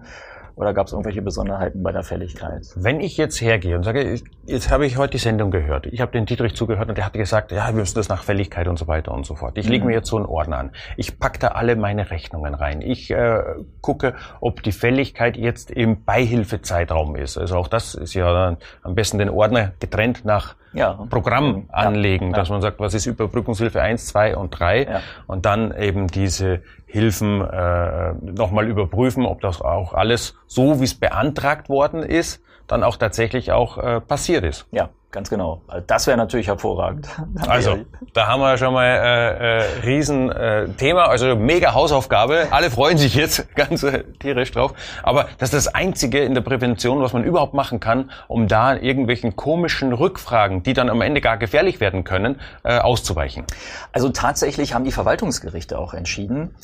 Oder 0.57 0.73
gab 0.73 0.87
es 0.87 0.95
irgendwelche 0.95 1.21
Besonderheiten 1.21 1.83
bei 1.83 1.93
der 1.93 2.03
Fälligkeit? 2.03 2.67
Wenn 2.77 3.01
ich 3.01 3.19
jetzt 3.19 3.43
hergehe 3.43 3.77
und 3.77 3.83
sage, 3.83 4.19
jetzt 4.47 4.71
habe 4.71 4.87
ich 4.87 4.97
heute 4.97 5.13
die 5.13 5.19
Sendung 5.19 5.51
gehört, 5.51 5.85
ich 5.85 6.01
habe 6.01 6.13
den 6.13 6.25
Dietrich 6.25 6.55
zugehört 6.55 6.89
und 6.89 6.97
der 6.97 7.05
hat 7.05 7.13
gesagt, 7.13 7.53
ja, 7.53 7.67
wir 7.67 7.75
müssen 7.75 7.95
das 7.95 8.09
nach 8.09 8.25
Fälligkeit 8.25 8.67
und 8.67 8.79
so 8.79 8.89
weiter 8.89 9.13
und 9.13 9.27
so 9.27 9.35
fort. 9.35 9.59
Ich 9.59 9.67
mhm. 9.67 9.73
lege 9.73 9.85
mir 9.85 9.93
jetzt 9.93 10.09
so 10.09 10.17
einen 10.17 10.25
Ordner 10.25 10.57
an. 10.57 10.71
Ich 10.97 11.19
packe 11.19 11.39
da 11.39 11.49
alle 11.49 11.77
meine 11.77 12.11
Rechnungen 12.11 12.55
rein. 12.55 12.81
Ich 12.81 13.11
äh, 13.11 13.43
gucke, 13.83 14.15
ob 14.41 14.63
die 14.63 14.73
Fälligkeit 14.73 15.37
jetzt 15.37 15.71
im 15.71 16.05
Beihilfezeitraum 16.05 17.17
ist. 17.17 17.37
Also 17.37 17.57
auch 17.57 17.69
das 17.69 17.95
ist 17.95 18.15
ja 18.15 18.57
am 18.83 18.95
besten 18.95 19.19
den 19.19 19.29
Ordner 19.29 19.73
getrennt 19.79 20.25
nach 20.25 20.57
ja. 20.77 21.07
Programm 21.11 21.67
anlegen, 21.71 22.33
dass 22.33 22.51
man 22.51 22.61
sagt, 22.61 22.81
was 22.81 22.95
ist 22.95 23.07
Überbrückungshilfe 23.07 23.81
1, 23.81 24.07
2 24.07 24.37
und 24.37 24.51
3 24.51 24.83
ja. 24.83 25.01
und 25.27 25.47
dann 25.47 25.77
eben 25.77 26.07
diese 26.07 26.63
Hilfen 26.87 27.41
äh, 27.41 28.13
nochmal 28.21 28.69
überprüfen, 28.69 29.27
ob 29.27 29.41
das 29.41 29.61
auch 29.61 29.95
alles 29.95 30.35
so, 30.47 30.81
wie 30.81 30.85
es 30.85 30.95
beantragt 30.95 31.69
worden 31.69 32.03
ist, 32.03 32.43
dann 32.67 32.83
auch 32.83 32.97
tatsächlich 32.97 33.53
auch 33.53 33.79
äh, 33.79 34.01
passiert 34.01 34.45
ist. 34.45 34.67
Ja, 34.71 34.91
Ganz 35.17 35.31
genau. 35.31 35.63
Also 35.67 35.83
das 35.87 36.07
wäre 36.07 36.19
natürlich 36.19 36.49
hervorragend. 36.49 37.09
Also, 37.49 37.79
da 38.13 38.27
haben 38.27 38.41
wir 38.43 38.59
schon 38.59 38.75
mal 38.75 38.85
äh, 38.85 39.61
äh, 39.61 39.81
riesen 39.87 40.31
äh, 40.31 40.69
Thema, 40.69 41.09
also 41.09 41.35
mega 41.35 41.73
Hausaufgabe. 41.73 42.49
Alle 42.51 42.71
freuen 42.71 42.99
sich 42.99 43.15
jetzt 43.15 43.49
ganz 43.55 43.83
äh, 43.83 44.05
tierisch 44.19 44.53
drauf. 44.53 44.75
Aber 45.03 45.29
das 45.39 45.55
ist 45.55 45.69
das 45.69 45.75
Einzige 45.75 46.19
in 46.19 46.35
der 46.35 46.43
Prävention, 46.43 47.01
was 47.01 47.15
man 47.15 47.25
überhaupt 47.25 47.55
machen 47.55 47.81
kann, 47.81 48.11
um 48.29 48.47
da 48.47 48.77
irgendwelchen 48.77 49.37
komischen 49.37 49.95
Rückfragen, 49.95 50.63
die 50.63 50.75
dann 50.75 50.91
am 50.91 51.01
Ende 51.01 51.23
gar 51.23 51.39
gefährlich 51.39 51.81
werden 51.81 52.05
können, 52.05 52.39
äh, 52.63 52.77
auszuweichen. 52.77 53.47
Also 53.93 54.11
tatsächlich 54.11 54.75
haben 54.75 54.85
die 54.85 54.93
Verwaltungsgerichte 54.93 55.79
auch 55.79 55.95
entschieden, 55.95 56.55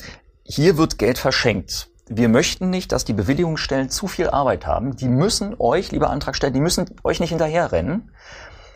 hier 0.43 0.77
wird 0.77 0.99
Geld 0.99 1.17
verschenkt 1.17 1.89
wir 2.07 2.29
möchten 2.29 2.69
nicht, 2.69 2.91
dass 2.91 3.05
die 3.05 3.13
Bewilligungsstellen 3.13 3.89
zu 3.89 4.07
viel 4.07 4.29
Arbeit 4.29 4.65
haben. 4.65 4.95
Die 4.95 5.07
müssen 5.07 5.55
euch, 5.57 5.91
liebe 5.91 6.09
Antragsteller, 6.09 6.51
die 6.51 6.59
müssen 6.59 6.85
euch 7.03 7.19
nicht 7.19 7.29
hinterherrennen. 7.29 8.11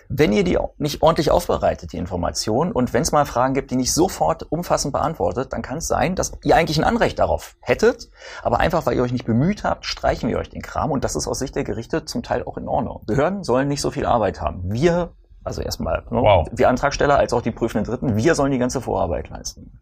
Wenn 0.10 0.32
ihr 0.32 0.46
die 0.46 0.58
nicht 0.78 1.02
ordentlich 1.02 1.32
aufbereitet, 1.32 1.92
die 1.92 1.98
Information, 1.98 2.72
und 2.72 2.94
wenn 2.94 3.02
es 3.02 3.12
mal 3.12 3.26
Fragen 3.26 3.54
gibt, 3.54 3.72
die 3.72 3.76
nicht 3.76 3.94
sofort 3.94 4.50
umfassend 4.50 4.94
beantwortet, 4.94 5.52
dann 5.52 5.62
kann 5.62 5.80
es 5.80 5.88
sein, 5.88 6.16
dass 6.16 6.32
ihr 6.46 6.56
eigentlich 6.56 6.78
ein 6.78 6.86
Anrecht 6.86 7.20
darauf 7.20 7.58
hättet, 7.60 8.10
aber 8.42 8.62
einfach 8.62 8.86
weil 8.86 8.96
ihr 8.96 9.04
euch 9.04 9.12
nicht 9.12 9.26
bemüht 9.26 9.66
habt, 9.66 9.86
streichen 9.86 10.30
wir 10.30 10.38
euch 10.38 10.50
den 10.50 10.62
Kram 10.62 10.92
und 10.92 11.04
das 11.04 11.18
ist 11.18 11.28
aus 11.28 11.40
Sicht 11.40 11.56
der 11.58 11.66
Gerichte 11.66 12.06
zum 12.06 12.24
Teil 12.24 12.44
auch 12.46 12.56
in 12.56 12.70
Ordnung. 12.70 13.04
Behörden 13.06 13.44
sollen 13.44 13.68
nicht 13.68 13.82
so 13.82 13.92
viel 13.92 14.06
Arbeit 14.06 14.40
haben. 14.40 14.72
Wir, 14.72 15.12
also 15.44 15.62
erstmal, 15.62 16.04
ne, 16.10 16.22
wow. 16.22 16.48
wir 16.54 16.70
Antragsteller 16.70 17.18
als 17.18 17.34
auch 17.34 17.42
die 17.42 17.52
prüfenden 17.52 17.92
Dritten, 17.92 18.16
wir 18.16 18.34
sollen 18.34 18.54
die 18.54 18.60
ganze 18.60 18.80
Vorarbeit 18.80 19.28
leisten. 19.28 19.82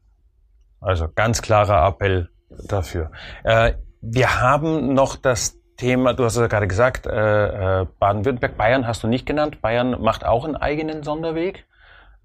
Also 0.82 1.08
ganz 1.14 1.44
klarer 1.44 1.88
Appell 1.88 2.30
dafür. 2.64 3.12
Äh, 3.44 3.74
wir 4.02 4.42
haben 4.42 4.94
noch 4.94 5.16
das 5.16 5.60
Thema, 5.78 6.14
du 6.14 6.24
hast 6.24 6.36
es 6.36 6.42
ja 6.42 6.48
gerade 6.48 6.68
gesagt, 6.68 7.06
äh, 7.06 7.82
äh, 7.82 7.86
Baden-Württemberg, 8.00 8.58
Bayern 8.58 8.88
hast 8.88 9.04
du 9.04 9.08
nicht 9.08 9.26
genannt. 9.26 9.62
Bayern 9.62 10.02
macht 10.02 10.26
auch 10.26 10.46
einen 10.46 10.56
eigenen 10.56 11.04
Sonderweg. 11.04 11.66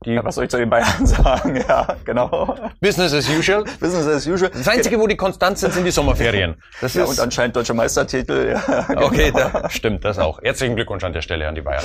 Die 0.06 0.12
ja, 0.12 0.24
was 0.24 0.36
soll 0.36 0.44
ich 0.44 0.50
zu 0.50 0.56
den 0.56 0.70
Bayern 0.70 1.04
sagen? 1.06 1.56
Ja, 1.56 1.96
genau. 2.04 2.56
Business 2.80 3.12
as 3.12 3.28
usual. 3.28 3.64
Business 3.80 4.06
as 4.06 4.26
usual. 4.26 4.50
Das 4.50 4.68
Einzige, 4.68 4.98
wo 4.98 5.06
die 5.06 5.16
konstant 5.16 5.58
sind, 5.58 5.74
sind 5.74 5.84
die 5.84 5.90
Sommerferien. 5.90 6.62
Das 6.80 6.94
ja, 6.94 7.04
ist 7.04 7.10
und 7.10 7.20
anscheinend 7.20 7.56
deutsche 7.56 7.74
Meistertitel. 7.74 8.50
Ja, 8.52 8.82
genau. 8.88 9.06
Okay, 9.06 9.32
da 9.32 9.68
stimmt 9.68 10.04
das 10.04 10.18
auch. 10.18 10.40
Herzlichen 10.42 10.76
Glückwunsch 10.76 11.04
an 11.04 11.12
der 11.12 11.20
Stelle 11.20 11.46
an 11.48 11.54
die 11.54 11.60
Bayern. 11.60 11.84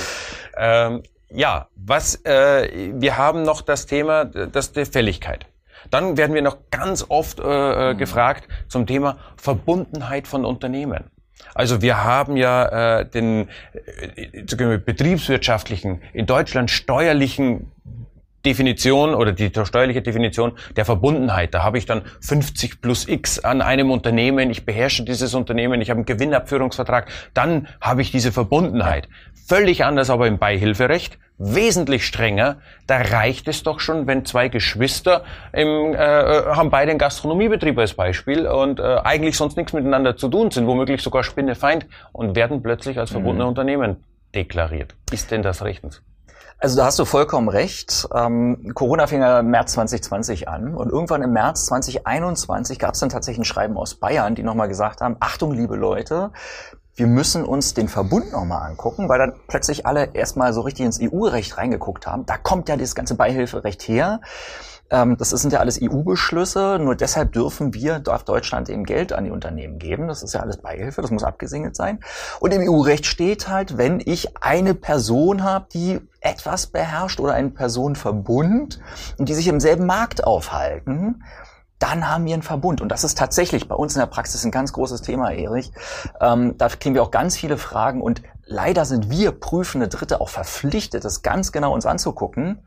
Ähm, 0.56 1.02
ja, 1.28 1.68
was 1.74 2.24
äh, 2.24 2.92
wir 2.94 3.18
haben 3.18 3.42
noch 3.42 3.60
das 3.60 3.84
Thema, 3.84 4.24
das 4.24 4.72
der 4.72 4.86
Fälligkeit. 4.86 5.46
Dann 5.90 6.16
werden 6.16 6.34
wir 6.34 6.42
noch 6.42 6.58
ganz 6.70 7.04
oft 7.08 7.40
äh, 7.40 7.42
äh, 7.42 7.94
mhm. 7.94 7.98
gefragt 7.98 8.48
zum 8.68 8.86
Thema 8.86 9.18
Verbundenheit 9.36 10.28
von 10.28 10.44
Unternehmen. 10.44 11.04
Also 11.54 11.82
wir 11.82 12.02
haben 12.02 12.36
ja 12.36 13.00
äh, 13.00 13.08
den 13.08 13.48
äh, 13.72 14.78
betriebswirtschaftlichen, 14.78 16.00
in 16.12 16.26
Deutschland 16.26 16.70
steuerlichen 16.70 17.70
Definition 18.46 19.14
oder 19.14 19.32
die 19.32 19.50
steuerliche 19.64 20.02
Definition 20.02 20.52
der 20.76 20.84
Verbundenheit. 20.84 21.52
Da 21.52 21.64
habe 21.64 21.78
ich 21.78 21.86
dann 21.86 22.02
50 22.20 22.80
plus 22.80 23.08
X 23.08 23.40
an 23.40 23.60
einem 23.60 23.90
Unternehmen, 23.90 24.50
ich 24.50 24.64
beherrsche 24.64 25.04
dieses 25.04 25.34
Unternehmen, 25.34 25.80
ich 25.80 25.90
habe 25.90 25.98
einen 25.98 26.06
Gewinnabführungsvertrag, 26.06 27.08
dann 27.34 27.66
habe 27.80 28.02
ich 28.02 28.12
diese 28.12 28.32
Verbundenheit. 28.32 29.08
Völlig 29.48 29.84
anders 29.84 30.10
aber 30.10 30.28
im 30.28 30.38
Beihilferecht, 30.38 31.18
wesentlich 31.38 32.06
strenger. 32.06 32.56
Da 32.86 32.98
reicht 32.98 33.48
es 33.48 33.62
doch 33.62 33.80
schon, 33.80 34.06
wenn 34.06 34.24
zwei 34.24 34.48
Geschwister 34.48 35.24
im, 35.52 35.94
äh, 35.94 35.98
haben 35.98 36.70
beide 36.70 36.90
einen 36.90 36.98
Gastronomiebetrieb 36.98 37.78
als 37.78 37.94
Beispiel 37.94 38.46
und 38.46 38.80
äh, 38.80 38.98
eigentlich 39.04 39.36
sonst 39.36 39.56
nichts 39.56 39.72
miteinander 39.72 40.16
zu 40.16 40.28
tun 40.28 40.50
sind, 40.50 40.66
womöglich 40.66 41.02
sogar 41.02 41.24
Spinnefeind 41.24 41.86
und 42.12 42.36
werden 42.36 42.62
plötzlich 42.62 42.98
als 42.98 43.10
verbundene 43.10 43.44
mhm. 43.44 43.50
Unternehmen 43.50 44.04
deklariert. 44.34 44.94
Ist 45.12 45.30
denn 45.30 45.42
das 45.42 45.62
rechtens? 45.62 46.02
Also 46.58 46.78
da 46.78 46.86
hast 46.86 46.98
du 46.98 47.04
vollkommen 47.04 47.50
recht. 47.50 48.08
Ähm, 48.14 48.72
Corona 48.74 49.06
fing 49.06 49.20
ja 49.20 49.40
im 49.40 49.50
März 49.50 49.72
2020 49.72 50.48
an 50.48 50.74
und 50.74 50.90
irgendwann 50.90 51.22
im 51.22 51.32
März 51.32 51.66
2021 51.66 52.78
gab 52.78 52.94
es 52.94 53.00
dann 53.00 53.10
tatsächlich 53.10 53.42
ein 53.42 53.44
Schreiben 53.44 53.76
aus 53.76 53.96
Bayern, 53.96 54.34
die 54.34 54.42
nochmal 54.42 54.68
gesagt 54.68 55.02
haben, 55.02 55.16
Achtung, 55.20 55.52
liebe 55.52 55.76
Leute, 55.76 56.30
wir 56.96 57.06
müssen 57.06 57.44
uns 57.44 57.74
den 57.74 57.88
Verbund 57.88 58.32
nochmal 58.32 58.68
angucken, 58.70 59.08
weil 59.08 59.18
dann 59.18 59.34
plötzlich 59.48 59.86
alle 59.86 60.14
erstmal 60.14 60.52
so 60.54 60.62
richtig 60.62 60.86
ins 60.86 60.98
EU-Recht 61.00 61.58
reingeguckt 61.58 62.06
haben. 62.06 62.24
Da 62.24 62.38
kommt 62.38 62.70
ja 62.70 62.76
das 62.76 62.94
ganze 62.94 63.14
Beihilferecht 63.14 63.82
her. 63.86 64.20
Ähm, 64.88 65.16
das 65.18 65.30
sind 65.30 65.52
ja 65.52 65.60
alles 65.60 65.78
EU-Beschlüsse. 65.82 66.78
Nur 66.80 66.96
deshalb 66.96 67.32
dürfen 67.32 67.74
wir, 67.74 67.98
darf 67.98 68.24
Deutschland 68.24 68.70
eben 68.70 68.84
Geld 68.84 69.12
an 69.12 69.24
die 69.24 69.30
Unternehmen 69.30 69.78
geben. 69.78 70.08
Das 70.08 70.22
ist 70.22 70.32
ja 70.32 70.40
alles 70.40 70.56
Beihilfe, 70.56 71.02
das 71.02 71.10
muss 71.10 71.22
abgesegnet 71.22 71.76
sein. 71.76 72.00
Und 72.40 72.54
im 72.54 72.62
EU-Recht 72.66 73.04
steht 73.04 73.48
halt, 73.48 73.76
wenn 73.76 74.00
ich 74.02 74.36
eine 74.42 74.74
Person 74.74 75.44
habe, 75.44 75.66
die 75.72 76.00
etwas 76.20 76.66
beherrscht 76.66 77.20
oder 77.20 77.34
einen 77.34 77.52
Personenverbund 77.52 78.80
und 79.18 79.28
die 79.28 79.34
sich 79.34 79.48
im 79.48 79.60
selben 79.60 79.84
Markt 79.84 80.24
aufhalten, 80.24 81.22
dann 81.78 82.08
haben 82.08 82.24
wir 82.24 82.34
einen 82.34 82.42
Verbund. 82.42 82.80
Und 82.80 82.90
das 82.90 83.04
ist 83.04 83.18
tatsächlich 83.18 83.68
bei 83.68 83.74
uns 83.74 83.94
in 83.94 84.00
der 84.00 84.06
Praxis 84.06 84.44
ein 84.44 84.50
ganz 84.50 84.72
großes 84.72 85.02
Thema, 85.02 85.32
Erich. 85.32 85.72
Ähm, 86.20 86.56
da 86.56 86.68
kriegen 86.68 86.94
wir 86.94 87.02
auch 87.02 87.10
ganz 87.10 87.36
viele 87.36 87.58
Fragen 87.58 88.00
und 88.00 88.22
leider 88.44 88.84
sind 88.84 89.10
wir 89.10 89.32
prüfende 89.32 89.88
Dritte 89.88 90.20
auch 90.20 90.28
verpflichtet, 90.28 91.04
das 91.04 91.22
ganz 91.22 91.52
genau 91.52 91.74
uns 91.74 91.86
anzugucken. 91.86 92.62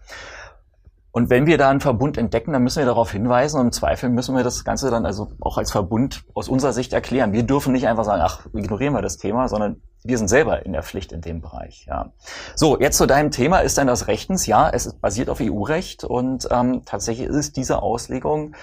Und 1.11 1.31
wenn 1.31 1.47
wir 1.47 1.57
da 1.57 1.69
einen 1.69 1.79
Verbund 1.79 2.19
entdecken, 2.19 2.53
dann 2.53 2.61
müssen 2.61 2.79
wir 2.79 2.85
darauf 2.85 3.11
hinweisen 3.11 3.59
und 3.59 3.67
im 3.67 3.71
Zweifel 3.71 4.09
müssen 4.09 4.35
wir 4.35 4.43
das 4.43 4.63
Ganze 4.63 4.91
dann 4.91 5.07
also 5.07 5.31
auch 5.41 5.57
als 5.57 5.71
Verbund 5.71 6.23
aus 6.35 6.47
unserer 6.47 6.71
Sicht 6.71 6.93
erklären. 6.93 7.33
Wir 7.33 7.43
dürfen 7.43 7.73
nicht 7.73 7.87
einfach 7.87 8.05
sagen, 8.05 8.21
ach, 8.23 8.45
ignorieren 8.53 8.93
wir 8.93 9.01
das 9.01 9.17
Thema, 9.17 9.47
sondern 9.47 9.81
wir 10.03 10.17
sind 10.17 10.27
selber 10.27 10.65
in 10.65 10.71
der 10.71 10.83
Pflicht 10.83 11.11
in 11.11 11.21
dem 11.21 11.41
Bereich. 11.41 11.85
Ja. 11.87 12.13
So, 12.55 12.79
jetzt 12.79 12.97
zu 12.97 13.07
deinem 13.07 13.31
Thema. 13.31 13.59
Ist 13.59 13.77
denn 13.77 13.87
das 13.87 14.07
rechtens? 14.07 14.45
Ja, 14.45 14.69
es 14.69 14.93
basiert 14.93 15.29
auf 15.29 15.41
EU-Recht 15.41 16.03
und 16.03 16.47
ähm, 16.51 16.83
tatsächlich 16.85 17.27
ist 17.27 17.57
diese 17.57 17.81
Auslegung 17.81 18.55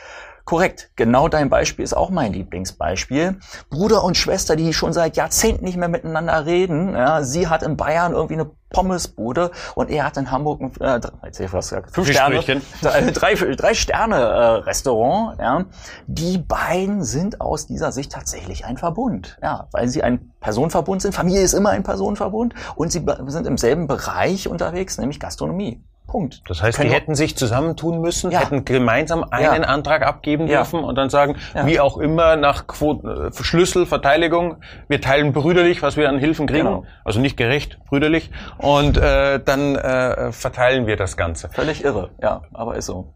Korrekt, 0.47 0.91
genau 0.95 1.27
dein 1.27 1.51
Beispiel 1.51 1.85
ist 1.85 1.93
auch 1.93 2.09
mein 2.09 2.33
Lieblingsbeispiel. 2.33 3.41
Bruder 3.69 4.05
und 4.05 4.17
Schwester, 4.17 4.55
die 4.55 4.73
schon 4.73 4.93
seit 4.93 5.17
Jahrzehnten 5.17 5.65
nicht 5.65 5.77
mehr 5.77 5.89
miteinander 5.89 6.47
reden. 6.47 6.95
Ja, 6.95 7.25
sie 7.25 7.49
hat 7.49 7.65
in 7.65 7.77
Bayern 7.77 8.13
irgendwie 8.13 8.35
eine 8.35 8.51
Pommesbude 8.71 9.51
und 9.75 9.91
er 9.91 10.05
hat 10.05 10.17
in 10.17 10.31
Hamburg 10.31 10.61
ein 10.61 10.71
äh, 10.81 11.01
ich 11.29 11.53
was 11.53 11.75
fünf 11.91 12.09
Sterne, 12.09 12.41
drei, 13.13 13.35
drei 13.35 13.75
Sterne 13.75 14.15
äh, 14.15 14.45
Restaurant. 14.63 15.37
Ja. 15.41 15.65
Die 16.07 16.39
beiden 16.39 17.03
sind 17.03 17.41
aus 17.41 17.67
dieser 17.67 17.91
Sicht 17.91 18.13
tatsächlich 18.13 18.65
ein 18.65 18.77
Verbund, 18.77 19.39
ja, 19.43 19.67
weil 19.73 19.89
sie 19.89 20.05
ein 20.05 20.31
Personenverbund 20.39 21.03
sind. 21.03 21.13
Familie 21.13 21.43
ist 21.43 21.55
immer 21.55 21.71
ein 21.71 21.83
Personenverbund 21.83 22.55
und 22.77 22.93
sie 22.93 23.05
sind 23.27 23.49
im 23.49 23.59
selben 23.59 23.89
Bereich 23.89 24.47
unterwegs, 24.47 24.97
nämlich 24.97 25.19
Gastronomie. 25.19 25.83
Punkt. 26.07 26.43
Das 26.49 26.63
heißt, 26.63 26.83
die 26.83 26.89
hätten 26.89 27.15
sich 27.15 27.37
zusammentun 27.37 28.01
müssen, 28.01 28.31
ja. 28.31 28.41
hätten 28.41 28.65
gemeinsam 28.65 29.25
einen 29.25 29.63
ja. 29.63 29.69
Antrag 29.69 30.07
abgeben 30.07 30.47
ja. 30.47 30.59
dürfen 30.59 30.85
und 30.85 30.95
dann 30.97 31.11
sagen, 31.11 31.37
wie 31.65 31.81
auch 31.81 31.99
immer 31.99 32.37
nach 32.37 32.67
Quoten, 32.67 33.09
äh, 33.09 33.33
Schlüssel, 33.33 33.87
Verteidigung, 33.87 34.57
wir 34.89 35.01
teilen 35.01 35.33
brüderlich, 35.33 35.83
was 35.83 35.97
wir 35.97 36.09
an 36.09 36.19
Hilfen 36.19 36.47
kriegen, 36.47 36.67
genau. 36.67 36.85
also 37.05 37.21
nicht 37.21 37.37
gerecht, 37.37 37.79
brüderlich, 37.87 38.31
und 38.59 38.97
äh, 38.99 39.41
dann 39.45 39.77
äh, 39.77 40.33
verteilen 40.33 40.87
wir 40.87 40.97
das 40.97 41.17
Ganze. 41.17 41.49
Völlig 41.49 41.85
irre, 41.85 42.11
ja, 42.23 42.43
aber 42.53 42.77
ist 42.77 42.87
so. 42.87 43.15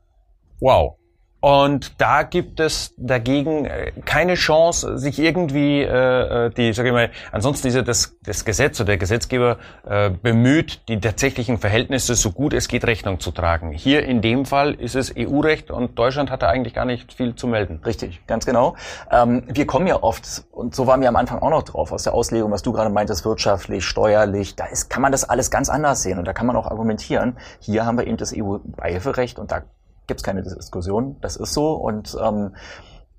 Wow. 0.61 1.00
Und 1.41 2.01
da 2.01 2.23
gibt 2.23 2.61
es 2.61 2.95
dagegen 2.99 3.65
äh, 3.65 3.93
keine 4.05 4.35
Chance, 4.35 4.99
sich 4.99 5.19
irgendwie 5.19 5.81
äh, 5.81 6.47
äh, 6.47 6.51
die, 6.51 6.73
sage 6.75 6.91
ich 6.91 6.95
mal, 6.95 7.11
ansonsten 7.33 7.69
ist 7.69 7.75
ja 7.75 7.83
das, 7.83 8.17
das 8.23 8.45
Gesetz 8.45 8.79
oder 8.79 8.89
der 8.89 8.99
Gesetzgeber 8.99 9.57
äh, 9.89 10.11
bemüht, 10.11 10.83
die 10.89 11.01
tatsächlichen 11.01 11.59
Verhältnisse 11.59 12.15
so 12.15 12.33
gut 12.33 12.53
es 12.53 12.69
geht 12.69 12.87
Rechnung 12.87 13.21
zu 13.21 13.31
tragen. 13.31 13.73
Hier 13.73 14.05
in 14.05 14.21
dem 14.21 14.45
Fall 14.45 14.75
ist 14.75 14.95
es 14.95 15.15
EU-Recht 15.17 15.71
und 15.71 15.99
Deutschland 15.99 16.31
hat 16.31 16.43
da 16.43 16.49
eigentlich 16.49 16.75
gar 16.75 16.85
nicht 16.85 17.13
viel 17.13 17.35
zu 17.35 17.47
melden. 17.47 17.81
Richtig, 17.87 18.27
ganz 18.27 18.45
genau. 18.45 18.77
Ähm, 19.11 19.45
wir 19.47 19.67
kommen 19.67 19.87
ja 19.87 20.03
oft, 20.03 20.45
und 20.51 20.75
so 20.75 20.87
waren 20.87 21.01
wir 21.01 21.09
am 21.09 21.17
Anfang 21.17 21.39
auch 21.39 21.51
noch 21.51 21.63
drauf, 21.63 21.91
aus 21.91 22.03
der 22.03 22.13
Auslegung, 22.13 22.51
was 22.51 22.63
du 22.63 22.73
gerade 22.73 22.91
meintest, 22.91 23.25
wirtschaftlich, 23.25 23.85
steuerlich, 23.85 24.57
da 24.57 24.67
ist, 24.67 24.91
kann 24.91 25.01
man 25.01 25.11
das 25.11 25.25
alles 25.29 25.51
ganz 25.51 25.71
anders 25.71 26.03
sehen 26.03 26.19
und 26.19 26.27
da 26.27 26.35
kann 26.35 26.47
man 26.47 26.57
auch 26.57 26.67
argumentieren. 26.67 27.39
Hier 27.61 27.87
haben 27.87 27.97
wir 27.97 28.07
eben 28.07 28.19
das 28.19 28.35
EU-Beihilferecht 28.37 29.39
und 29.39 29.51
da 29.51 29.63
gibt 30.11 30.21
es 30.21 30.25
keine 30.25 30.43
Diskussion. 30.43 31.17
Das 31.21 31.37
ist 31.37 31.55
so. 31.55 31.73
Und 31.75 32.17
ähm, 32.21 32.57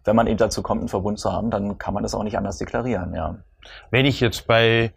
wenn 0.04 0.16
man 0.18 0.28
eben 0.28 0.36
dazu 0.36 0.62
kommt, 0.62 0.82
einen 0.82 0.90
Verbund 0.90 1.20
zu 1.20 1.32
haben, 1.32 1.50
dann 1.50 1.78
kann 1.78 1.94
man 1.94 2.04
das 2.04 2.14
auch 2.14 2.24
nicht 2.24 2.38
anders 2.38 2.58
deklarieren, 2.58 3.14
ja. 3.16 3.38
Wenn 3.92 4.06
ich 4.06 4.20
jetzt 4.20 4.46
bei 4.46 4.92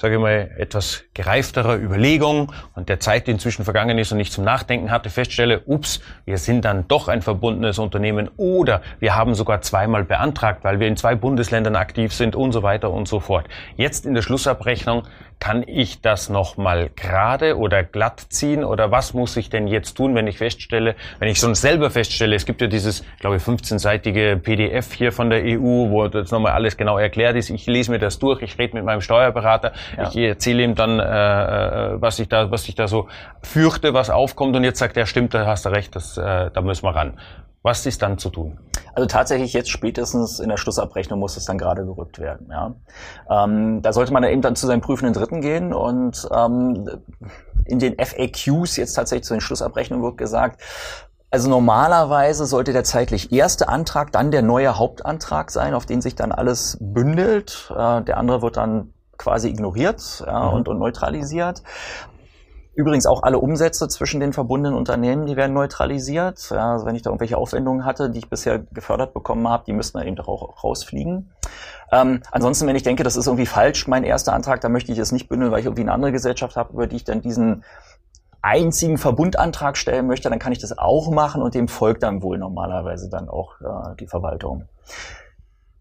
sage 0.00 0.14
ich 0.14 0.20
mal, 0.20 0.50
etwas 0.56 1.04
gereifterer 1.12 1.76
Überlegung 1.76 2.52
und 2.74 2.88
der 2.88 3.00
Zeit, 3.00 3.26
die 3.26 3.32
inzwischen 3.32 3.64
vergangen 3.64 3.98
ist 3.98 4.10
und 4.12 4.16
nicht 4.16 4.32
zum 4.32 4.44
Nachdenken 4.44 4.90
hatte, 4.90 5.10
feststelle, 5.10 5.60
ups, 5.66 6.00
wir 6.24 6.38
sind 6.38 6.64
dann 6.64 6.88
doch 6.88 7.08
ein 7.08 7.20
verbundenes 7.20 7.78
Unternehmen 7.78 8.30
oder 8.38 8.80
wir 8.98 9.14
haben 9.14 9.34
sogar 9.34 9.60
zweimal 9.60 10.04
beantragt, 10.04 10.64
weil 10.64 10.80
wir 10.80 10.88
in 10.88 10.96
zwei 10.96 11.14
Bundesländern 11.16 11.76
aktiv 11.76 12.14
sind 12.14 12.34
und 12.34 12.52
so 12.52 12.62
weiter 12.62 12.90
und 12.90 13.08
so 13.08 13.20
fort. 13.20 13.46
Jetzt 13.76 14.06
in 14.06 14.14
der 14.14 14.22
Schlussabrechnung 14.22 15.02
kann 15.40 15.64
ich 15.66 16.02
das 16.02 16.28
nochmal 16.28 16.90
gerade 16.94 17.56
oder 17.56 17.82
glatt 17.82 18.20
ziehen 18.28 18.62
oder 18.62 18.90
was 18.90 19.14
muss 19.14 19.36
ich 19.38 19.48
denn 19.48 19.66
jetzt 19.66 19.94
tun, 19.94 20.14
wenn 20.14 20.26
ich 20.26 20.36
feststelle, 20.36 20.94
wenn 21.18 21.28
ich 21.28 21.38
schon 21.38 21.54
selber 21.54 21.90
feststelle, 21.90 22.36
es 22.36 22.44
gibt 22.44 22.60
ja 22.60 22.66
dieses, 22.66 23.04
glaube 23.18 23.36
ich, 23.36 23.42
15-seitige 23.42 24.36
PDF 24.36 24.92
hier 24.92 25.12
von 25.12 25.30
der 25.30 25.42
EU, 25.42 25.90
wo 25.90 26.06
das 26.08 26.30
nochmal 26.30 26.52
alles 26.52 26.76
genau 26.76 26.98
erklärt 26.98 27.36
ist. 27.36 27.48
Ich 27.48 27.66
lese 27.66 27.90
mir 27.90 27.98
das 27.98 28.18
durch, 28.18 28.42
ich 28.42 28.58
rede 28.58 28.76
mit 28.76 28.84
meinem 28.84 29.00
Steuerberater, 29.00 29.72
ja. 29.96 30.08
ich 30.08 30.16
erzähle 30.16 30.62
ihm 30.62 30.74
dann, 30.74 31.00
äh, 31.00 31.04
äh, 31.04 32.00
was 32.02 32.18
ich 32.18 32.28
da, 32.28 32.50
was 32.50 32.68
ich 32.68 32.74
da 32.74 32.86
so 32.86 33.08
fürchte, 33.42 33.94
was 33.94 34.10
aufkommt 34.10 34.54
und 34.56 34.64
jetzt 34.64 34.78
sagt 34.78 34.98
er, 34.98 35.06
stimmt, 35.06 35.32
da 35.32 35.46
hast 35.46 35.64
du 35.64 35.70
recht, 35.70 35.96
das, 35.96 36.18
äh, 36.18 36.50
da 36.52 36.60
müssen 36.60 36.84
wir 36.84 36.94
ran. 36.94 37.18
Was 37.62 37.86
ist 37.86 38.02
dann 38.02 38.18
zu 38.18 38.30
tun? 38.30 38.58
Also 38.94 39.06
tatsächlich 39.06 39.52
jetzt 39.52 39.70
spätestens 39.70 40.40
in 40.40 40.48
der 40.48 40.56
Schlussabrechnung 40.56 41.18
muss 41.18 41.36
es 41.36 41.44
dann 41.44 41.58
gerade 41.58 41.84
gerückt 41.84 42.18
werden. 42.18 42.48
Ja. 42.50 42.74
Ähm, 43.30 43.82
da 43.82 43.92
sollte 43.92 44.12
man 44.12 44.24
eben 44.24 44.42
dann 44.42 44.56
zu 44.56 44.66
seinem 44.66 44.80
prüfenden 44.80 45.14
Dritten 45.14 45.40
gehen 45.40 45.72
und 45.72 46.28
ähm, 46.34 46.88
in 47.64 47.78
den 47.78 47.96
FAQs 47.98 48.76
jetzt 48.76 48.94
tatsächlich 48.94 49.24
zu 49.24 49.34
den 49.34 49.40
Schlussabrechnungen 49.40 50.04
wird 50.04 50.18
gesagt, 50.18 50.60
also 51.30 51.48
normalerweise 51.48 52.44
sollte 52.44 52.72
der 52.72 52.82
zeitlich 52.82 53.30
erste 53.32 53.68
Antrag 53.68 54.10
dann 54.10 54.32
der 54.32 54.42
neue 54.42 54.76
Hauptantrag 54.76 55.52
sein, 55.52 55.74
auf 55.74 55.86
den 55.86 56.00
sich 56.00 56.16
dann 56.16 56.32
alles 56.32 56.76
bündelt. 56.80 57.70
Äh, 57.70 58.02
der 58.02 58.16
andere 58.16 58.42
wird 58.42 58.56
dann 58.56 58.92
quasi 59.16 59.48
ignoriert 59.48 60.24
ja, 60.26 60.48
mhm. 60.48 60.54
und, 60.54 60.68
und 60.68 60.78
neutralisiert. 60.78 61.62
Übrigens 62.74 63.06
auch 63.06 63.22
alle 63.24 63.38
Umsätze 63.38 63.88
zwischen 63.88 64.20
den 64.20 64.32
verbundenen 64.32 64.78
Unternehmen, 64.78 65.26
die 65.26 65.36
werden 65.36 65.52
neutralisiert. 65.52 66.50
Ja, 66.50 66.72
also 66.72 66.86
wenn 66.86 66.94
ich 66.94 67.02
da 67.02 67.10
irgendwelche 67.10 67.36
Aufwendungen 67.36 67.84
hatte, 67.84 68.10
die 68.10 68.20
ich 68.20 68.30
bisher 68.30 68.58
gefördert 68.58 69.12
bekommen 69.12 69.48
habe, 69.48 69.64
die 69.66 69.72
müssten 69.72 69.98
dann 69.98 70.06
eben 70.06 70.18
auch 70.20 70.62
rausfliegen. 70.62 71.32
Ähm, 71.92 72.22
ansonsten, 72.30 72.66
wenn 72.66 72.76
ich 72.76 72.84
denke, 72.84 73.02
das 73.02 73.16
ist 73.16 73.26
irgendwie 73.26 73.46
falsch, 73.46 73.88
mein 73.88 74.04
erster 74.04 74.32
Antrag, 74.32 74.60
dann 74.60 74.72
möchte 74.72 74.92
ich 74.92 74.98
es 74.98 75.10
nicht 75.10 75.28
bündeln, 75.28 75.50
weil 75.50 75.60
ich 75.60 75.66
irgendwie 75.66 75.82
eine 75.82 75.92
andere 75.92 76.12
Gesellschaft 76.12 76.56
habe, 76.56 76.72
über 76.72 76.86
die 76.86 76.96
ich 76.96 77.04
dann 77.04 77.20
diesen 77.20 77.64
einzigen 78.42 78.98
Verbundantrag 78.98 79.76
stellen 79.76 80.06
möchte, 80.06 80.30
dann 80.30 80.38
kann 80.38 80.52
ich 80.52 80.58
das 80.58 80.76
auch 80.78 81.10
machen 81.10 81.42
und 81.42 81.54
dem 81.54 81.68
folgt 81.68 82.02
dann 82.02 82.22
wohl 82.22 82.38
normalerweise 82.38 83.10
dann 83.10 83.28
auch 83.28 83.60
äh, 83.60 83.96
die 83.98 84.06
Verwaltung. 84.06 84.68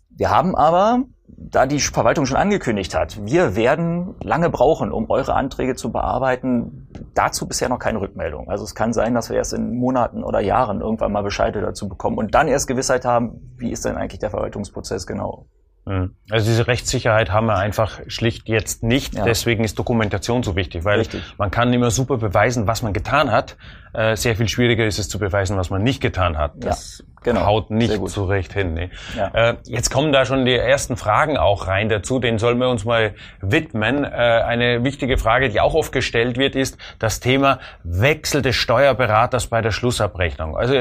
Wir 0.09 0.29
haben 0.29 0.55
aber, 0.55 1.03
da 1.51 1.65
die 1.65 1.79
Verwaltung 1.79 2.25
schon 2.25 2.37
angekündigt 2.37 2.95
hat, 2.95 3.25
wir 3.25 3.55
werden 3.55 4.15
lange 4.21 4.49
brauchen, 4.49 4.91
um 4.91 5.09
eure 5.09 5.33
Anträge 5.33 5.75
zu 5.75 5.91
bearbeiten, 5.91 6.87
dazu 7.15 7.47
bisher 7.47 7.69
noch 7.69 7.79
keine 7.79 8.01
Rückmeldung. 8.01 8.49
Also 8.49 8.63
es 8.63 8.75
kann 8.75 8.93
sein, 8.93 9.15
dass 9.15 9.29
wir 9.29 9.37
erst 9.37 9.53
in 9.53 9.75
Monaten 9.75 10.23
oder 10.23 10.39
Jahren 10.39 10.81
irgendwann 10.81 11.11
mal 11.11 11.23
Bescheide 11.23 11.61
dazu 11.61 11.89
bekommen 11.89 12.17
und 12.17 12.35
dann 12.35 12.47
erst 12.47 12.67
Gewissheit 12.67 13.05
haben, 13.05 13.55
wie 13.57 13.71
ist 13.71 13.85
denn 13.85 13.97
eigentlich 13.97 14.19
der 14.19 14.29
Verwaltungsprozess 14.29 15.07
genau. 15.07 15.47
Mhm. 15.85 16.15
Also 16.29 16.45
diese 16.45 16.67
Rechtssicherheit 16.67 17.31
haben 17.31 17.47
wir 17.47 17.57
einfach 17.57 17.99
schlicht 18.07 18.47
jetzt 18.47 18.83
nicht. 18.83 19.15
Ja. 19.15 19.25
Deswegen 19.25 19.63
ist 19.63 19.79
Dokumentation 19.79 20.43
so 20.43 20.55
wichtig, 20.55 20.85
weil 20.85 20.99
Richtig. 20.99 21.23
man 21.37 21.51
kann 21.51 21.73
immer 21.73 21.91
super 21.91 22.17
beweisen, 22.17 22.67
was 22.67 22.81
man 22.81 22.93
getan 22.93 23.31
hat. 23.31 23.57
Äh, 23.91 24.15
sehr 24.15 24.35
viel 24.35 24.47
schwieriger 24.47 24.85
ist 24.85 24.99
es 24.99 25.09
zu 25.09 25.17
beweisen, 25.17 25.57
was 25.57 25.71
man 25.71 25.81
nicht 25.81 25.99
getan 25.99 26.37
hat. 26.37 26.53
Das 26.57 27.03
genau. 27.23 27.45
haut 27.45 27.71
nicht 27.71 27.99
so 28.09 28.25
recht 28.25 28.53
hin. 28.53 28.75
Nee. 28.75 28.89
Ja. 29.17 29.31
Äh, 29.33 29.55
jetzt 29.65 29.89
kommen 29.89 30.13
da 30.13 30.25
schon 30.25 30.45
die 30.45 30.55
ersten 30.55 30.95
Fragen 30.95 31.37
auch 31.37 31.65
rein 31.65 31.89
dazu, 31.89 32.19
den 32.19 32.37
sollen 32.37 32.59
wir 32.59 32.69
uns 32.69 32.85
mal 32.85 33.15
widmen. 33.41 34.03
Äh, 34.03 34.07
eine 34.07 34.83
wichtige 34.83 35.17
Frage, 35.17 35.49
die 35.49 35.59
auch 35.59 35.73
oft 35.73 35.91
gestellt 35.91 36.37
wird, 36.37 36.55
ist 36.55 36.77
das 36.99 37.19
Thema 37.19 37.59
Wechsel 37.83 38.43
des 38.43 38.55
Steuerberaters 38.55 39.47
bei 39.47 39.61
der 39.61 39.71
Schlussabrechnung. 39.71 40.55
Also 40.55 40.75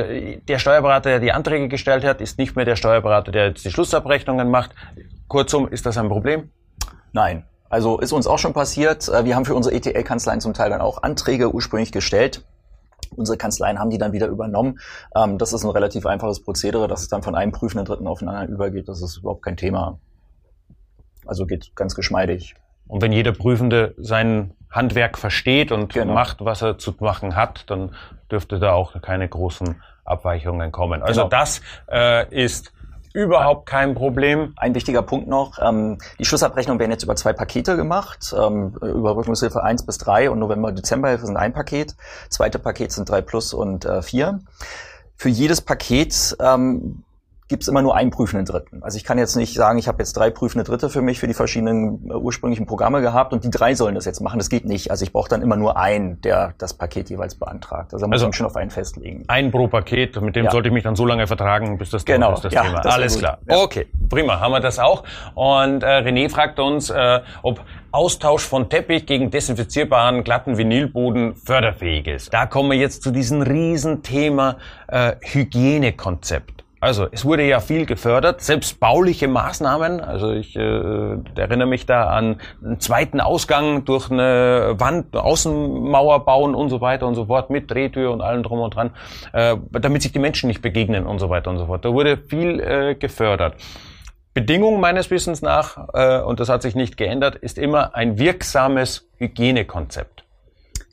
der 0.46 0.58
Steuerberater, 0.58 1.08
der 1.10 1.20
die 1.20 1.32
Anträge 1.32 1.68
gestellt 1.68 2.04
hat, 2.04 2.20
ist 2.20 2.38
nicht 2.38 2.56
mehr 2.56 2.66
der 2.66 2.76
Steuerberater, 2.76 3.32
der 3.32 3.48
jetzt 3.48 3.64
die 3.64 3.70
Schlussabrechnungen 3.70 4.50
macht. 4.50 4.72
Kurzum, 5.28 5.68
ist 5.68 5.86
das 5.86 5.98
ein 5.98 6.08
Problem? 6.08 6.50
Nein. 7.12 7.44
Also 7.70 7.98
ist 7.98 8.12
uns 8.12 8.26
auch 8.26 8.38
schon 8.38 8.54
passiert. 8.54 9.08
Äh, 9.08 9.24
wir 9.24 9.36
haben 9.36 9.44
für 9.44 9.54
unsere 9.54 9.74
ETL-Kanzleien 9.74 10.40
zum 10.40 10.54
Teil 10.54 10.70
dann 10.70 10.80
auch 10.80 11.02
Anträge 11.02 11.54
ursprünglich 11.54 11.92
gestellt 11.92 12.44
Unsere 13.16 13.38
Kanzleien 13.38 13.78
haben 13.78 13.90
die 13.90 13.98
dann 13.98 14.12
wieder 14.12 14.26
übernommen. 14.26 14.78
Ähm, 15.16 15.38
das 15.38 15.52
ist 15.52 15.64
ein 15.64 15.70
relativ 15.70 16.06
einfaches 16.06 16.42
Prozedere, 16.42 16.88
dass 16.88 17.02
es 17.02 17.08
dann 17.08 17.22
von 17.22 17.34
einem 17.34 17.52
prüfenden 17.52 17.86
Dritten 17.86 18.06
auf 18.06 18.20
den 18.20 18.28
anderen 18.28 18.48
übergeht. 18.48 18.88
Das 18.88 19.02
ist 19.02 19.18
überhaupt 19.18 19.42
kein 19.42 19.56
Thema. 19.56 19.98
Also 21.26 21.46
geht 21.46 21.74
ganz 21.74 21.94
geschmeidig. 21.94 22.54
Und 22.86 23.02
wenn 23.02 23.12
jeder 23.12 23.32
Prüfende 23.32 23.94
sein 23.98 24.52
Handwerk 24.70 25.18
versteht 25.18 25.72
und 25.72 25.92
genau. 25.92 26.14
macht, 26.14 26.44
was 26.44 26.62
er 26.62 26.78
zu 26.78 26.94
machen 27.00 27.36
hat, 27.36 27.70
dann 27.70 27.94
dürfte 28.30 28.58
da 28.58 28.72
auch 28.72 29.00
keine 29.02 29.28
großen 29.28 29.82
Abweichungen 30.04 30.72
kommen. 30.72 31.02
Also 31.02 31.22
genau. 31.22 31.30
das 31.30 31.60
äh, 31.90 32.34
ist 32.34 32.72
Überhaupt 33.18 33.66
kein 33.66 33.96
Problem. 33.96 34.52
Ein 34.56 34.76
wichtiger 34.76 35.02
Punkt 35.02 35.26
noch, 35.26 35.58
ähm, 35.60 35.98
die 36.20 36.24
Schlussabrechnungen 36.24 36.78
werden 36.78 36.92
jetzt 36.92 37.02
über 37.02 37.16
zwei 37.16 37.32
Pakete 37.32 37.76
gemacht, 37.76 38.32
ähm, 38.38 38.74
Überbrückungshilfe 38.80 39.60
1 39.60 39.84
bis 39.86 39.98
3 39.98 40.30
und 40.30 40.38
November-Dezemberhilfe 40.38 41.26
sind 41.26 41.36
ein 41.36 41.52
Paket, 41.52 41.96
zweite 42.28 42.60
Paket 42.60 42.92
sind 42.92 43.10
3 43.10 43.22
plus 43.22 43.52
und 43.52 43.84
äh, 43.84 44.02
4. 44.02 44.38
Für 45.16 45.30
jedes 45.30 45.60
Paket 45.60 46.36
ähm, 46.38 47.02
gibt 47.48 47.62
es 47.62 47.68
immer 47.68 47.82
nur 47.82 47.96
einen 47.96 48.10
prüfenden 48.10 48.44
Dritten. 48.44 48.82
Also 48.82 48.96
ich 48.96 49.04
kann 49.04 49.18
jetzt 49.18 49.34
nicht 49.34 49.54
sagen, 49.54 49.78
ich 49.78 49.88
habe 49.88 49.98
jetzt 49.98 50.14
drei 50.16 50.30
prüfende 50.30 50.64
Dritte 50.64 50.90
für 50.90 51.00
mich 51.00 51.18
für 51.18 51.26
die 51.26 51.34
verschiedenen 51.34 52.10
äh, 52.10 52.14
ursprünglichen 52.14 52.66
Programme 52.66 53.00
gehabt 53.00 53.32
und 53.32 53.42
die 53.42 53.50
drei 53.50 53.74
sollen 53.74 53.94
das 53.94 54.04
jetzt 54.04 54.20
machen. 54.20 54.38
Das 54.38 54.50
geht 54.50 54.66
nicht. 54.66 54.90
Also 54.90 55.04
ich 55.04 55.12
brauche 55.12 55.28
dann 55.28 55.40
immer 55.42 55.56
nur 55.56 55.78
einen, 55.78 56.20
der 56.20 56.54
das 56.58 56.74
Paket 56.74 57.08
jeweils 57.08 57.34
beantragt. 57.34 57.94
Also 57.94 58.04
da 58.04 58.08
muss 58.08 58.16
also, 58.16 58.26
mich 58.26 58.36
schon 58.36 58.46
auf 58.46 58.56
einen 58.56 58.70
festlegen. 58.70 59.24
Ein 59.28 59.50
pro 59.50 59.66
Paket, 59.66 60.20
mit 60.20 60.36
dem 60.36 60.44
ja. 60.44 60.50
sollte 60.50 60.68
ich 60.68 60.74
mich 60.74 60.84
dann 60.84 60.96
so 60.96 61.06
lange 61.06 61.26
vertragen, 61.26 61.78
bis 61.78 61.90
das 61.90 62.04
genau. 62.04 62.34
ist 62.34 62.44
das 62.44 62.52
ja, 62.52 62.62
Thema. 62.62 62.80
Das 62.80 62.94
Alles 62.94 63.18
klar. 63.18 63.38
Ja. 63.48 63.56
Okay, 63.62 63.86
prima, 64.10 64.40
haben 64.40 64.52
wir 64.52 64.60
das 64.60 64.78
auch. 64.78 65.04
Und 65.34 65.82
äh, 65.82 65.86
René 65.86 66.30
fragt 66.30 66.58
uns, 66.58 66.90
äh, 66.90 67.20
ob 67.42 67.60
Austausch 67.90 68.42
von 68.42 68.68
Teppich 68.68 69.06
gegen 69.06 69.30
desinfizierbaren 69.30 70.22
glatten 70.22 70.58
Vinylboden 70.58 71.34
förderfähig 71.34 72.06
ist. 72.06 72.34
Da 72.34 72.44
kommen 72.44 72.70
wir 72.70 72.76
jetzt 72.76 73.02
zu 73.02 73.10
diesem 73.10 73.40
Riesenthema 73.40 74.58
äh, 74.88 75.12
Hygienekonzept. 75.22 76.57
Also 76.80 77.08
es 77.10 77.24
wurde 77.24 77.42
ja 77.44 77.58
viel 77.60 77.86
gefördert, 77.86 78.40
selbst 78.40 78.78
bauliche 78.78 79.26
Maßnahmen. 79.26 80.00
Also 80.00 80.32
ich 80.32 80.54
äh, 80.54 81.16
erinnere 81.36 81.66
mich 81.66 81.86
da 81.86 82.08
an 82.08 82.40
einen 82.62 82.78
zweiten 82.78 83.20
Ausgang 83.20 83.84
durch 83.84 84.10
eine 84.10 84.74
Wand, 84.78 85.16
Außenmauer 85.16 86.24
bauen 86.24 86.54
und 86.54 86.70
so 86.70 86.80
weiter 86.80 87.06
und 87.08 87.16
so 87.16 87.26
fort 87.26 87.50
mit 87.50 87.70
Drehtür 87.70 88.12
und 88.12 88.20
allem 88.20 88.44
drum 88.44 88.60
und 88.60 88.76
dran, 88.76 88.90
äh, 89.32 89.56
damit 89.72 90.02
sich 90.02 90.12
die 90.12 90.20
Menschen 90.20 90.46
nicht 90.46 90.62
begegnen 90.62 91.04
und 91.06 91.18
so 91.18 91.30
weiter 91.30 91.50
und 91.50 91.58
so 91.58 91.66
fort. 91.66 91.84
Da 91.84 91.92
wurde 91.92 92.16
viel 92.16 92.60
äh, 92.60 92.94
gefördert. 92.94 93.56
Bedingung 94.32 94.78
meines 94.78 95.10
Wissens 95.10 95.42
nach, 95.42 95.88
äh, 95.94 96.20
und 96.20 96.38
das 96.38 96.48
hat 96.48 96.62
sich 96.62 96.76
nicht 96.76 96.96
geändert, 96.96 97.34
ist 97.34 97.58
immer 97.58 97.96
ein 97.96 98.20
wirksames 98.20 99.08
Hygienekonzept. 99.16 100.27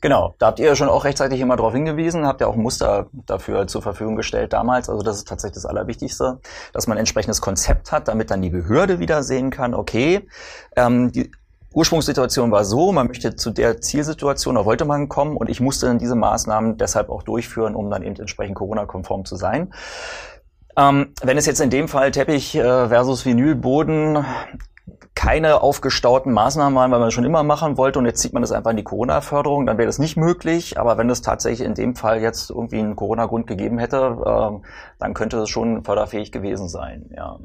Genau, 0.02 0.34
da 0.38 0.46
habt 0.46 0.58
ihr 0.58 0.66
ja 0.66 0.76
schon 0.76 0.88
auch 0.88 1.04
rechtzeitig 1.04 1.40
immer 1.40 1.56
darauf 1.56 1.72
hingewiesen, 1.72 2.26
habt 2.26 2.40
ja 2.40 2.46
auch 2.46 2.54
ein 2.54 2.62
Muster 2.62 3.06
dafür 3.12 3.66
zur 3.66 3.80
Verfügung 3.80 4.14
gestellt 4.14 4.52
damals. 4.52 4.90
Also 4.90 5.02
das 5.02 5.16
ist 5.16 5.28
tatsächlich 5.28 5.54
das 5.54 5.66
Allerwichtigste, 5.66 6.38
dass 6.72 6.86
man 6.86 6.96
ein 6.96 7.00
entsprechendes 7.00 7.40
Konzept 7.40 7.92
hat, 7.92 8.08
damit 8.08 8.30
dann 8.30 8.42
die 8.42 8.50
Behörde 8.50 8.98
wieder 8.98 9.22
sehen 9.22 9.50
kann, 9.50 9.74
okay, 9.74 10.28
ähm, 10.76 11.12
die 11.12 11.30
Ursprungssituation 11.72 12.50
war 12.50 12.64
so, 12.64 12.92
man 12.92 13.06
möchte 13.06 13.36
zu 13.36 13.50
der 13.50 13.80
Zielsituation, 13.82 14.54
da 14.54 14.64
wollte 14.64 14.86
man 14.86 15.08
kommen 15.08 15.36
und 15.36 15.50
ich 15.50 15.60
musste 15.60 15.86
dann 15.86 15.98
diese 15.98 16.14
Maßnahmen 16.14 16.78
deshalb 16.78 17.10
auch 17.10 17.22
durchführen, 17.22 17.74
um 17.74 17.90
dann 17.90 18.02
eben 18.02 18.16
entsprechend 18.16 18.56
Corona-konform 18.56 19.26
zu 19.26 19.36
sein. 19.36 19.74
Ähm, 20.78 21.12
wenn 21.22 21.36
es 21.36 21.46
jetzt 21.46 21.60
in 21.60 21.70
dem 21.70 21.88
Fall 21.88 22.12
Teppich 22.12 22.54
äh, 22.54 22.88
versus 22.88 23.26
Vinylboden 23.26 24.24
keine 25.26 25.60
aufgestauten 25.60 26.32
Maßnahmen 26.32 26.74
waren, 26.76 26.92
weil 26.92 27.00
man 27.00 27.08
das 27.08 27.14
schon 27.14 27.24
immer 27.24 27.42
machen 27.42 27.76
wollte 27.76 27.98
und 27.98 28.06
jetzt 28.06 28.20
zieht 28.20 28.32
man 28.32 28.42
das 28.42 28.52
einfach 28.52 28.70
in 28.70 28.76
die 28.76 28.84
Corona-Förderung, 28.84 29.66
dann 29.66 29.76
wäre 29.76 29.86
das 29.86 29.98
nicht 29.98 30.16
möglich. 30.16 30.78
Aber 30.78 30.98
wenn 30.98 31.10
es 31.10 31.20
tatsächlich 31.20 31.66
in 31.66 31.74
dem 31.74 31.96
Fall 31.96 32.20
jetzt 32.20 32.50
irgendwie 32.50 32.78
einen 32.78 32.94
Corona-Grund 32.94 33.48
gegeben 33.48 33.78
hätte, 33.78 34.18
äh, 34.24 34.66
dann 35.00 35.14
könnte 35.14 35.38
es 35.38 35.50
schon 35.50 35.82
förderfähig 35.82 36.30
gewesen 36.30 36.68
sein. 36.68 37.10
Ja. 37.16 37.38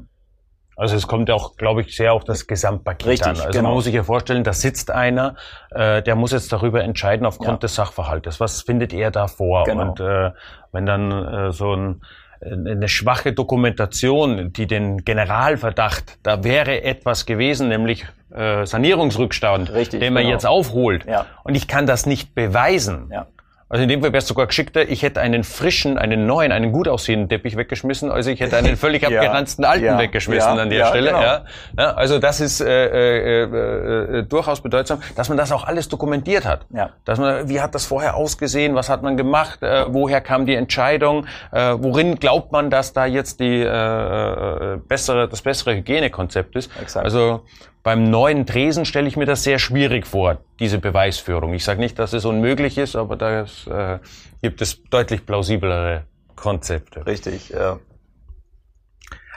Also 0.76 0.94
es 0.96 1.06
kommt 1.06 1.30
auch, 1.30 1.56
glaube 1.56 1.82
ich, 1.82 1.96
sehr 1.96 2.12
auf 2.12 2.24
das 2.24 2.46
Gesamtpaket 2.46 3.06
Richtig, 3.06 3.26
an. 3.26 3.36
Also 3.36 3.50
genau. 3.50 3.64
man 3.64 3.74
muss 3.74 3.84
sich 3.84 3.94
ja 3.94 4.04
vorstellen, 4.04 4.44
da 4.44 4.52
sitzt 4.52 4.90
einer, 4.90 5.36
äh, 5.70 6.02
der 6.02 6.14
muss 6.14 6.30
jetzt 6.30 6.52
darüber 6.52 6.82
entscheiden 6.84 7.26
aufgrund 7.26 7.48
ja. 7.48 7.56
des 7.58 7.74
Sachverhaltes. 7.74 8.38
Was 8.38 8.62
findet 8.62 8.92
er 8.92 9.10
da 9.10 9.26
vor? 9.26 9.64
Genau. 9.64 9.90
Und 9.90 10.00
äh, 10.00 10.30
wenn 10.70 10.86
dann 10.86 11.10
äh, 11.10 11.52
so 11.52 11.74
ein 11.74 12.02
eine 12.44 12.88
schwache 12.88 13.32
Dokumentation, 13.32 14.52
die 14.52 14.66
den 14.66 15.04
Generalverdacht, 15.04 16.18
da 16.22 16.44
wäre 16.44 16.82
etwas 16.82 17.26
gewesen, 17.26 17.68
nämlich 17.68 18.06
äh, 18.34 18.66
Sanierungsrückstand, 18.66 19.72
Richtig, 19.72 20.00
den 20.00 20.12
man 20.12 20.22
genau. 20.22 20.34
jetzt 20.34 20.46
aufholt. 20.46 21.04
Ja. 21.06 21.26
Und 21.44 21.54
ich 21.54 21.68
kann 21.68 21.86
das 21.86 22.06
nicht 22.06 22.34
beweisen. 22.34 23.10
Ja. 23.12 23.26
Also 23.72 23.84
in 23.84 23.88
dem 23.88 24.02
Fall 24.02 24.12
wäre 24.12 24.18
es 24.18 24.28
sogar 24.28 24.46
geschickter, 24.46 24.86
ich 24.86 25.02
hätte 25.02 25.22
einen 25.22 25.44
frischen, 25.44 25.96
einen 25.96 26.26
neuen, 26.26 26.52
einen 26.52 26.72
gut 26.72 26.88
aussehenden 26.88 27.30
Teppich 27.30 27.56
weggeschmissen, 27.56 28.10
also 28.10 28.28
ich 28.28 28.38
hätte 28.40 28.58
einen 28.58 28.76
völlig 28.76 29.02
abgeranzten 29.06 29.64
alten 29.64 29.86
ja, 29.86 29.98
weggeschmissen 29.98 30.56
ja, 30.56 30.62
an 30.62 30.68
der 30.68 30.78
ja, 30.80 30.86
Stelle. 30.88 31.06
Genau. 31.06 31.22
Ja. 31.22 31.44
Ja, 31.78 31.94
also 31.94 32.18
das 32.18 32.42
ist 32.42 32.60
äh, 32.60 32.66
äh, 32.66 33.44
äh, 33.44 34.18
äh, 34.18 34.22
durchaus 34.24 34.60
bedeutsam, 34.60 35.00
dass 35.16 35.30
man 35.30 35.38
das 35.38 35.52
auch 35.52 35.64
alles 35.64 35.88
dokumentiert 35.88 36.44
hat. 36.44 36.66
Ja. 36.68 36.90
Dass 37.06 37.18
man, 37.18 37.48
wie 37.48 37.62
hat 37.62 37.74
das 37.74 37.86
vorher 37.86 38.14
ausgesehen, 38.14 38.74
was 38.74 38.90
hat 38.90 39.02
man 39.02 39.16
gemacht, 39.16 39.62
äh, 39.62 39.86
woher 39.88 40.20
kam 40.20 40.44
die 40.44 40.54
Entscheidung, 40.54 41.24
äh, 41.50 41.74
worin 41.78 42.16
glaubt 42.16 42.52
man, 42.52 42.68
dass 42.68 42.92
da 42.92 43.06
jetzt 43.06 43.40
die 43.40 43.62
äh, 43.62 43.64
äh, 43.64 44.76
bessere, 44.86 45.28
das 45.28 45.40
bessere 45.40 45.76
Hygienekonzept 45.76 46.56
ist. 46.56 46.70
Exakt. 46.78 47.06
Also 47.06 47.46
beim 47.82 48.04
neuen 48.04 48.46
Tresen 48.46 48.84
stelle 48.84 49.08
ich 49.08 49.16
mir 49.16 49.26
das 49.26 49.42
sehr 49.42 49.58
schwierig 49.58 50.06
vor, 50.06 50.38
diese 50.60 50.78
Beweisführung. 50.78 51.52
Ich 51.54 51.64
sage 51.64 51.80
nicht, 51.80 51.98
dass 51.98 52.12
es 52.12 52.24
unmöglich 52.24 52.78
ist, 52.78 52.94
aber 52.94 53.16
da 53.16 53.42
äh, 53.42 53.98
gibt 54.40 54.62
es 54.62 54.82
deutlich 54.84 55.26
plausiblere 55.26 56.04
Konzepte. 56.36 57.04
Richtig, 57.06 57.48
ja. 57.50 57.80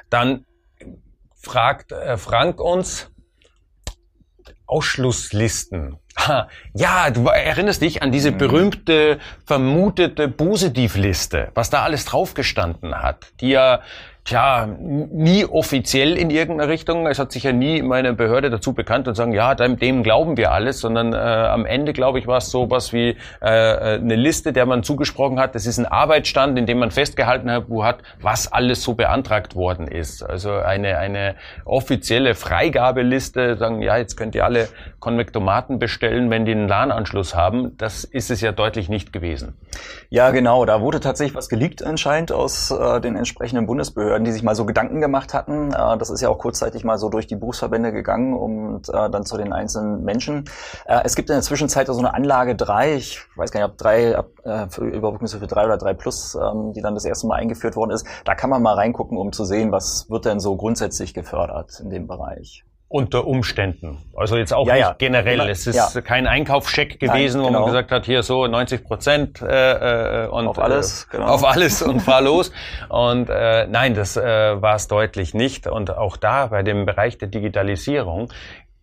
Dann 0.09 0.45
fragt 1.35 1.91
äh, 1.91 2.17
Frank 2.17 2.59
uns, 2.59 3.11
Ausschlusslisten. 4.67 5.97
Ja, 6.73 7.09
du 7.11 7.27
erinnerst 7.27 7.81
dich 7.81 8.01
an 8.01 8.11
diese 8.11 8.31
mhm. 8.31 8.37
berühmte, 8.37 9.19
vermutete 9.45 10.29
Positivliste, 10.29 11.51
was 11.53 11.69
da 11.69 11.83
alles 11.83 12.05
draufgestanden 12.05 13.01
hat, 13.01 13.33
die 13.41 13.49
ja 13.49 13.81
tja, 14.25 14.67
nie 14.67 15.45
offiziell 15.45 16.17
in 16.17 16.31
irgendeiner 16.31 16.69
Richtung. 16.69 17.05
Es 17.05 17.19
hat 17.19 17.31
sich 17.31 17.43
ja 17.43 17.53
nie 17.53 17.83
meine 17.83 18.13
Behörde 18.13 18.49
dazu 18.49 18.73
bekannt 18.73 19.07
und 19.07 19.13
sagen, 19.13 19.33
ja, 19.33 19.53
dem, 19.53 19.77
dem 19.77 20.01
glauben 20.01 20.35
wir 20.35 20.51
alles, 20.51 20.79
sondern 20.79 21.13
äh, 21.13 21.17
am 21.17 21.67
Ende, 21.67 21.93
glaube 21.93 22.17
ich, 22.17 22.25
war 22.25 22.37
es 22.37 22.49
so 22.49 22.71
was 22.71 22.91
wie 22.91 23.17
äh, 23.41 23.45
eine 23.45 24.15
Liste, 24.15 24.51
der 24.51 24.65
man 24.65 24.81
zugesprochen 24.81 25.39
hat. 25.39 25.53
Das 25.53 25.67
ist 25.67 25.77
ein 25.77 25.85
Arbeitsstand, 25.85 26.57
in 26.57 26.65
dem 26.65 26.79
man 26.79 26.89
festgehalten 26.89 27.51
hat, 27.51 27.65
wo 27.69 27.85
hat, 27.85 27.99
was 28.19 28.51
alles 28.51 28.81
so 28.81 28.95
beantragt 28.95 29.55
worden 29.55 29.87
ist. 29.87 30.23
Also 30.23 30.53
eine, 30.53 30.97
eine 30.97 31.35
offizielle 31.63 32.33
Freigabeliste, 32.33 33.57
sagen, 33.57 33.83
ja, 33.83 33.95
jetzt 33.97 34.17
könnt 34.17 34.33
ihr 34.33 34.43
alle 34.43 34.69
Konvektomaten 34.99 35.77
bestellen, 35.77 36.31
wenn 36.31 36.45
die 36.45 36.53
einen 36.53 36.67
LAN-Anschluss 36.67 37.35
haben. 37.35 37.77
Das 37.77 38.03
ist 38.03 38.31
es 38.31 38.41
ja 38.41 38.51
deutlich 38.51 38.89
nicht 38.89 39.13
gewesen. 39.13 39.53
Ja, 40.09 40.31
genau. 40.31 40.65
Da 40.65 40.81
wurde 40.81 40.99
tatsächlich 40.99 41.35
was 41.35 41.47
geleakt 41.47 41.83
anscheinend 41.83 42.31
aus 42.31 42.71
äh, 42.71 42.99
den 43.01 43.15
entsprechenden 43.15 43.67
Bundesbehörden 43.67 44.14
Behörden, 44.15 44.25
die 44.25 44.31
sich 44.31 44.43
mal 44.43 44.55
so 44.55 44.65
Gedanken 44.65 45.01
gemacht 45.01 45.33
hatten. 45.33 45.73
Äh, 45.73 45.97
das 45.97 46.09
ist 46.09 46.21
ja 46.21 46.29
auch 46.29 46.37
kurzzeitig 46.37 46.83
mal 46.83 46.97
so 46.97 47.09
durch 47.09 47.27
die 47.27 47.35
Berufsverbände 47.35 47.91
gegangen 47.91 48.33
und 48.33 48.89
äh, 48.89 49.09
dann 49.09 49.25
zu 49.25 49.37
den 49.37 49.51
einzelnen 49.51 50.03
Menschen. 50.03 50.45
Äh, 50.85 51.01
es 51.03 51.15
gibt 51.15 51.29
in 51.29 51.35
der 51.35 51.43
Zwischenzeit 51.43 51.87
so 51.87 51.97
eine 51.97 52.13
Anlage 52.13 52.55
3, 52.55 52.95
ich 52.95 53.21
weiß 53.35 53.51
gar 53.51 53.61
nicht, 53.61 53.69
ob 53.69 53.77
3, 53.77 54.23
für 54.69 54.85
Überbrückungshilfe 54.85 55.47
3 55.47 55.65
oder 55.65 55.77
3 55.77 55.93
Plus, 55.95 56.35
ähm, 56.35 56.73
die 56.73 56.81
dann 56.81 56.93
das 56.93 57.05
erste 57.05 57.27
Mal 57.27 57.35
eingeführt 57.35 57.75
worden 57.75 57.91
ist. 57.91 58.05
Da 58.25 58.35
kann 58.35 58.49
man 58.49 58.61
mal 58.61 58.75
reingucken, 58.75 59.17
um 59.17 59.31
zu 59.31 59.43
sehen, 59.43 59.71
was 59.71 60.09
wird 60.09 60.25
denn 60.25 60.39
so 60.39 60.55
grundsätzlich 60.55 61.13
gefördert 61.13 61.79
in 61.79 61.89
dem 61.89 62.07
Bereich. 62.07 62.63
Unter 62.95 63.27
Umständen. 63.27 63.97
Also 64.15 64.37
jetzt 64.37 64.53
auch 64.53 64.65
ja, 64.67 64.73
nicht 64.75 64.83
ja. 64.83 64.95
generell. 64.97 65.41
Es 65.49 65.67
ist 65.67 65.95
ja. 65.95 65.99
kein 65.99 66.27
Einkaufscheck 66.27 66.97
gewesen, 66.97 67.41
Nein, 67.41 67.47
genau. 67.47 67.47
wo 67.47 67.51
man 67.51 67.53
genau. 67.53 67.65
gesagt 67.65 67.91
hat, 67.91 68.05
hier 68.05 68.23
so 68.23 68.47
90 68.47 68.85
Prozent 68.85 69.41
äh, 69.41 70.23
äh, 70.23 70.27
und 70.29 70.47
auf 70.47 70.59
alles, 70.59 71.03
äh, 71.03 71.17
genau. 71.17 71.25
auf 71.25 71.43
alles 71.43 71.81
und 71.81 71.99
fahr 71.99 72.21
los. 72.29 72.53
Und 72.87 73.29
äh, 73.29 73.67
nein, 73.67 73.95
das 73.95 74.15
äh, 74.15 74.21
war 74.61 74.75
es 74.75 74.87
deutlich 74.87 75.33
nicht. 75.33 75.67
Und 75.67 75.91
auch 75.91 76.15
da 76.15 76.47
bei 76.47 76.63
dem 76.63 76.85
Bereich 76.85 77.17
der 77.17 77.27
Digitalisierung 77.27 78.31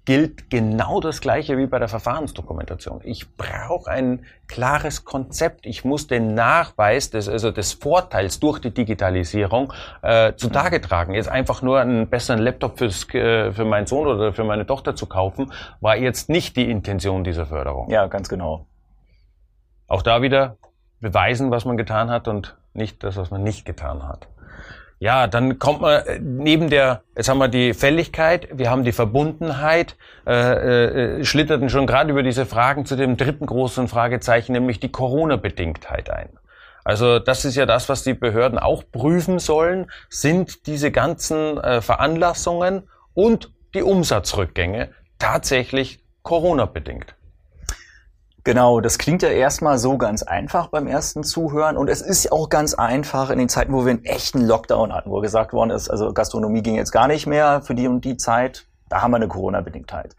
gilt 0.05 0.51
genau 0.51 1.01
das 1.01 1.21
Gleiche 1.21 1.57
wie 1.59 1.67
bei 1.67 1.79
der 1.79 1.89
Verfahrensdokumentation. 1.89 3.01
Ich 3.05 3.37
brauche 3.37 3.89
ein 3.91 4.25
klares 4.49 5.05
Konzept. 5.05 5.65
Ich 5.65 5.85
muss 5.85 6.09
den 6.09 6.35
Nachweis 6.35 7.11
des, 7.11 7.29
also 7.29 7.53
des 7.53 7.75
Vorteils 7.75 8.41
durch 8.41 8.59
die 8.59 8.73
Digitalisierung 8.73 9.73
äh, 10.03 10.33
zutage 10.35 10.81
tragen. 10.81 11.15
Jetzt 11.15 11.29
einfach 11.29 11.63
nur 11.63 11.79
einen 11.79 12.09
besseren 12.09 12.41
Laptop 12.41 12.79
fürs, 12.79 13.09
äh, 13.15 13.53
für 13.53 13.65
meinen 13.65 13.87
Sohn 13.87 14.09
oder 14.09 14.33
für 14.33 14.45
meine 14.45 14.67
Tochter 14.67 14.97
zu 14.97 15.07
kaufen, 15.07 15.53
war 15.81 15.97
jetzt 15.97 16.29
nicht 16.29 16.57
die 16.57 16.69
Intention 16.69 17.23
dieser 17.23 17.47
Förderung. 17.47 17.89
Ja, 17.89 18.09
ganz 18.09 18.29
genau. 18.29 18.67
Auch 19.87 20.03
da 20.03 20.21
wieder 20.21 20.57
beweisen, 21.01 21.51
was 21.51 21.65
man 21.65 21.77
getan 21.77 22.11
hat 22.11 22.27
und 22.27 22.57
nicht 22.75 23.05
das, 23.05 23.17
was 23.17 23.31
man 23.31 23.43
nicht 23.43 23.65
getan 23.65 24.09
hat. 24.09 24.27
Ja, 25.03 25.27
dann 25.27 25.59
kommt 25.59 25.81
man 25.81 26.07
äh, 26.07 26.21
neben 26.21 26.71
der, 26.71 27.03
jetzt 27.17 27.29
haben 27.29 27.39
wir 27.39 27.49
die 27.49 27.75
Fälligkeit, 27.75 28.47
wir 28.53 28.71
haben 28.71 28.85
die 28.85 28.93
Verbundenheit, 28.93 29.97
äh, 30.29 31.19
äh, 31.19 31.25
schlitterten 31.25 31.69
schon 31.71 31.89
gerade 31.89 32.13
über 32.13 32.23
diese 32.23 32.47
Fragen 32.47 32.87
zu 32.87 32.95
dem 32.95 33.17
dritten 33.17 33.47
großen 33.47 33.89
Fragezeichen, 33.89 34.53
nämlich 34.53 34.79
die 34.79 34.93
Corona-Bedingtheit 34.93 36.09
ein. 36.09 36.29
Also 36.85 37.19
das 37.19 37.45
ist 37.45 37.57
ja 37.57 37.67
das, 37.67 37.89
was 37.89 38.05
die 38.05 38.15
Behörden 38.15 38.61
auch 38.61 38.85
prüfen 38.93 39.41
sollen, 39.41 39.91
sind 40.09 40.69
diese 40.69 40.93
ganzen 40.93 41.59
äh, 41.59 41.81
Veranlassungen 41.81 42.89
und 43.13 43.51
die 43.75 43.83
Umsatzrückgänge 43.83 44.91
tatsächlich 45.19 45.99
Corona-bedingt. 46.23 47.17
Genau, 48.45 48.81
das 48.81 48.99
klingt 48.99 49.23
ja 49.23 49.29
erstmal 49.29 49.79
so 49.79 49.99
ganz 49.99 50.25
einfach 50.25 50.67
beim 50.67 50.89
ersten 50.89 51.23
Zuhören 51.23 51.77
und 51.77 51.89
es 51.89 52.03
ist 52.03 52.33
auch 52.33 52.49
ganz 52.49 52.75
einfach 52.75 53.31
in 53.31 53.39
den 53.39 53.49
Zeiten, 53.49 53.73
wo 53.73 53.85
wir 53.85 53.93
einen 53.93 54.05
echten 54.05 54.41
Lockdown 54.41 54.93
hatten, 54.93 55.11
wo 55.11 55.21
gesagt 55.21 55.53
worden 55.53 55.71
ist, 55.71 55.89
also 55.89 56.13
Gastronomie 56.13 56.63
ging 56.63 56.75
jetzt 56.75 56.91
gar 56.91 57.07
nicht 57.07 57.29
mehr 57.29 57.63
für 57.63 57.77
die 57.77 57.87
und 57.87 58.05
die 58.05 58.17
Zeit. 58.17 58.67
Da 58.89 59.01
haben 59.01 59.13
wir 59.13 59.17
eine 59.17 59.29
Corona-Bedingtheit. 59.29 60.17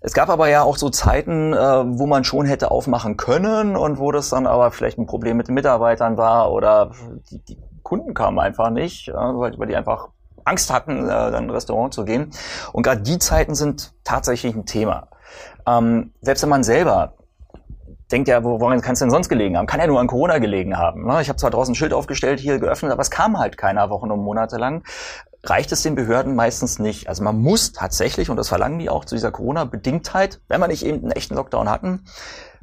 Es 0.00 0.12
gab 0.12 0.30
aber 0.30 0.48
ja 0.48 0.62
auch 0.62 0.78
so 0.78 0.90
Zeiten, 0.90 1.52
äh, 1.52 1.56
wo 1.56 2.06
man 2.06 2.24
schon 2.24 2.44
hätte 2.46 2.72
aufmachen 2.72 3.16
können 3.16 3.76
und 3.76 4.00
wo 4.00 4.10
das 4.10 4.30
dann 4.30 4.46
aber 4.48 4.72
vielleicht 4.72 4.98
ein 4.98 5.06
Problem 5.06 5.36
mit 5.36 5.46
den 5.46 5.54
Mitarbeitern 5.54 6.16
war 6.16 6.50
oder 6.50 6.90
die, 7.30 7.38
die 7.44 7.58
Kunden 7.84 8.14
kamen 8.14 8.40
einfach 8.40 8.70
nicht, 8.70 9.08
weil, 9.08 9.68
die 9.68 9.76
einfach 9.76 10.08
Angst 10.44 10.72
hatten, 10.72 11.04
äh, 11.04 11.08
dann 11.08 11.34
in 11.34 11.44
ein 11.44 11.50
Restaurant 11.50 11.94
zu 11.94 12.04
gehen. 12.04 12.32
Und 12.72 12.82
gerade 12.82 13.02
die 13.02 13.18
Zeiten 13.18 13.54
sind 13.54 13.92
tatsächlich 14.02 14.56
ein 14.56 14.66
Thema. 14.66 15.06
Ähm, 15.66 16.12
selbst 16.20 16.42
wenn 16.42 16.50
man 16.50 16.64
selber 16.64 17.15
denkt 18.10 18.28
ja, 18.28 18.42
woran 18.44 18.80
kann 18.80 18.92
es 18.92 19.00
denn 19.00 19.10
sonst 19.10 19.28
gelegen 19.28 19.56
haben? 19.56 19.66
Kann 19.66 19.80
ja 19.80 19.86
nur 19.86 20.00
an 20.00 20.06
Corona 20.06 20.38
gelegen 20.38 20.76
haben. 20.76 21.06
Ne? 21.06 21.20
Ich 21.22 21.28
habe 21.28 21.38
zwar 21.38 21.50
draußen 21.50 21.72
ein 21.72 21.74
Schild 21.76 21.92
aufgestellt, 21.92 22.40
hier 22.40 22.58
geöffnet, 22.58 22.92
aber 22.92 23.02
es 23.02 23.10
kam 23.10 23.38
halt 23.38 23.56
keiner 23.56 23.90
Wochen 23.90 24.10
und 24.10 24.20
Monate 24.20 24.56
lang. 24.56 24.84
Reicht 25.42 25.70
es 25.72 25.82
den 25.82 25.94
Behörden 25.94 26.34
meistens 26.34 26.78
nicht. 26.78 27.08
Also 27.08 27.22
man 27.22 27.40
muss 27.40 27.72
tatsächlich, 27.72 28.30
und 28.30 28.36
das 28.36 28.48
verlangen 28.48 28.78
die 28.78 28.90
auch 28.90 29.04
zu 29.04 29.14
dieser 29.14 29.30
Corona-Bedingtheit, 29.30 30.40
wenn 30.48 30.60
man 30.60 30.70
nicht 30.70 30.84
eben 30.84 30.98
einen 30.98 31.12
echten 31.12 31.34
Lockdown 31.34 31.68
hatten, 31.68 32.04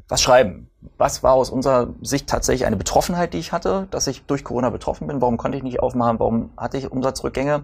was 0.07 0.21
schreiben. 0.21 0.69
Was 0.97 1.23
war 1.23 1.33
aus 1.33 1.49
unserer 1.49 1.87
Sicht 2.01 2.27
tatsächlich 2.27 2.65
eine 2.65 2.75
Betroffenheit, 2.75 3.33
die 3.33 3.37
ich 3.37 3.53
hatte, 3.53 3.87
dass 3.89 4.05
ich 4.07 4.25
durch 4.25 4.43
Corona 4.43 4.69
betroffen 4.69 5.07
bin? 5.07 5.21
Warum 5.21 5.37
konnte 5.37 5.57
ich 5.57 5.63
nicht 5.63 5.79
aufmachen? 5.79 6.19
Warum 6.19 6.51
hatte 6.57 6.77
ich 6.77 6.91
Umsatzrückgänge? 6.91 7.63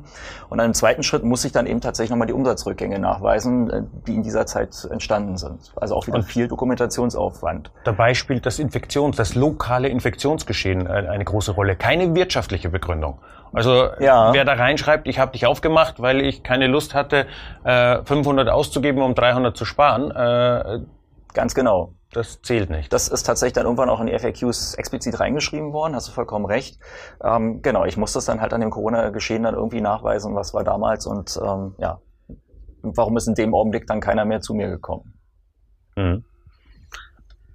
Und 0.50 0.60
im 0.60 0.74
zweiten 0.74 1.04
Schritt 1.04 1.24
muss 1.24 1.44
ich 1.44 1.52
dann 1.52 1.68
eben 1.68 1.82
tatsächlich 1.82 2.12
nochmal 2.12 2.28
die 2.28 2.34
Umsatzrückgänge 2.34 2.98
nachweisen, 2.98 3.70
äh, 3.70 3.84
die 4.08 4.16
in 4.16 4.24
dieser 4.24 4.46
Zeit 4.46 4.88
entstanden 4.90 5.38
sind. 5.38 5.74
Also 5.76 5.96
auch 5.96 6.08
wieder 6.08 6.20
Und 6.20 6.24
viel 6.24 6.48
Dokumentationsaufwand. 6.48 7.72
Dabei 7.84 8.14
spielt 8.14 8.46
das 8.46 8.58
Infektions, 8.58 9.18
das 9.18 9.36
lokale 9.36 9.90
Infektionsgeschehen 9.90 10.88
äh, 10.88 10.90
eine 10.90 11.26
große 11.26 11.52
Rolle. 11.52 11.76
Keine 11.76 12.16
wirtschaftliche 12.16 12.70
Begründung. 12.70 13.20
Also 13.52 13.90
ja. 14.00 14.32
wer 14.32 14.46
da 14.46 14.54
reinschreibt, 14.54 15.08
ich 15.08 15.20
habe 15.20 15.34
dich 15.34 15.46
aufgemacht, 15.46 16.02
weil 16.02 16.22
ich 16.22 16.44
keine 16.44 16.68
Lust 16.68 16.94
hatte, 16.94 17.26
500 17.64 18.48
äh, 18.48 18.52
auszugeben, 18.52 19.02
um 19.02 19.16
300 19.16 19.58
zu 19.58 19.66
sparen. 19.66 20.86
Ganz 21.34 21.56
genau. 21.56 21.94
Das 22.12 22.42
zählt 22.42 22.72
nicht. 22.72 22.92
Das 22.92 23.08
ist 23.08 23.24
tatsächlich 23.24 23.54
dann 23.54 23.66
irgendwann 23.66 23.90
auch 23.90 24.00
in 24.00 24.08
die 24.08 24.18
FAQs 24.18 24.74
explizit 24.76 25.20
reingeschrieben 25.20 25.74
worden, 25.74 25.96
hast 25.96 26.08
du 26.08 26.12
vollkommen 26.12 26.46
recht. 26.46 26.80
Ähm, 27.24 27.62
genau, 27.62 27.86
ich 27.86 27.98
muss 27.98 28.14
das 28.14 28.26
dann 28.26 28.42
halt 28.42 28.52
an 28.54 28.62
dem 28.62 28.72
Corona-Geschehen 28.72 29.44
dann 29.44 29.54
irgendwie 29.54 29.82
nachweisen, 29.82 30.34
was 30.36 30.54
war 30.54 30.64
damals 30.64 31.06
und 31.06 31.40
ähm, 31.44 31.76
ja, 31.78 32.02
warum 32.82 33.16
ist 33.18 33.28
in 33.28 33.36
dem 33.36 33.54
Augenblick 33.54 33.86
dann 33.86 34.00
keiner 34.00 34.26
mehr 34.26 34.42
zu 34.42 34.56
mir 34.56 34.70
gekommen. 34.70 35.14
Mhm. 35.96 36.24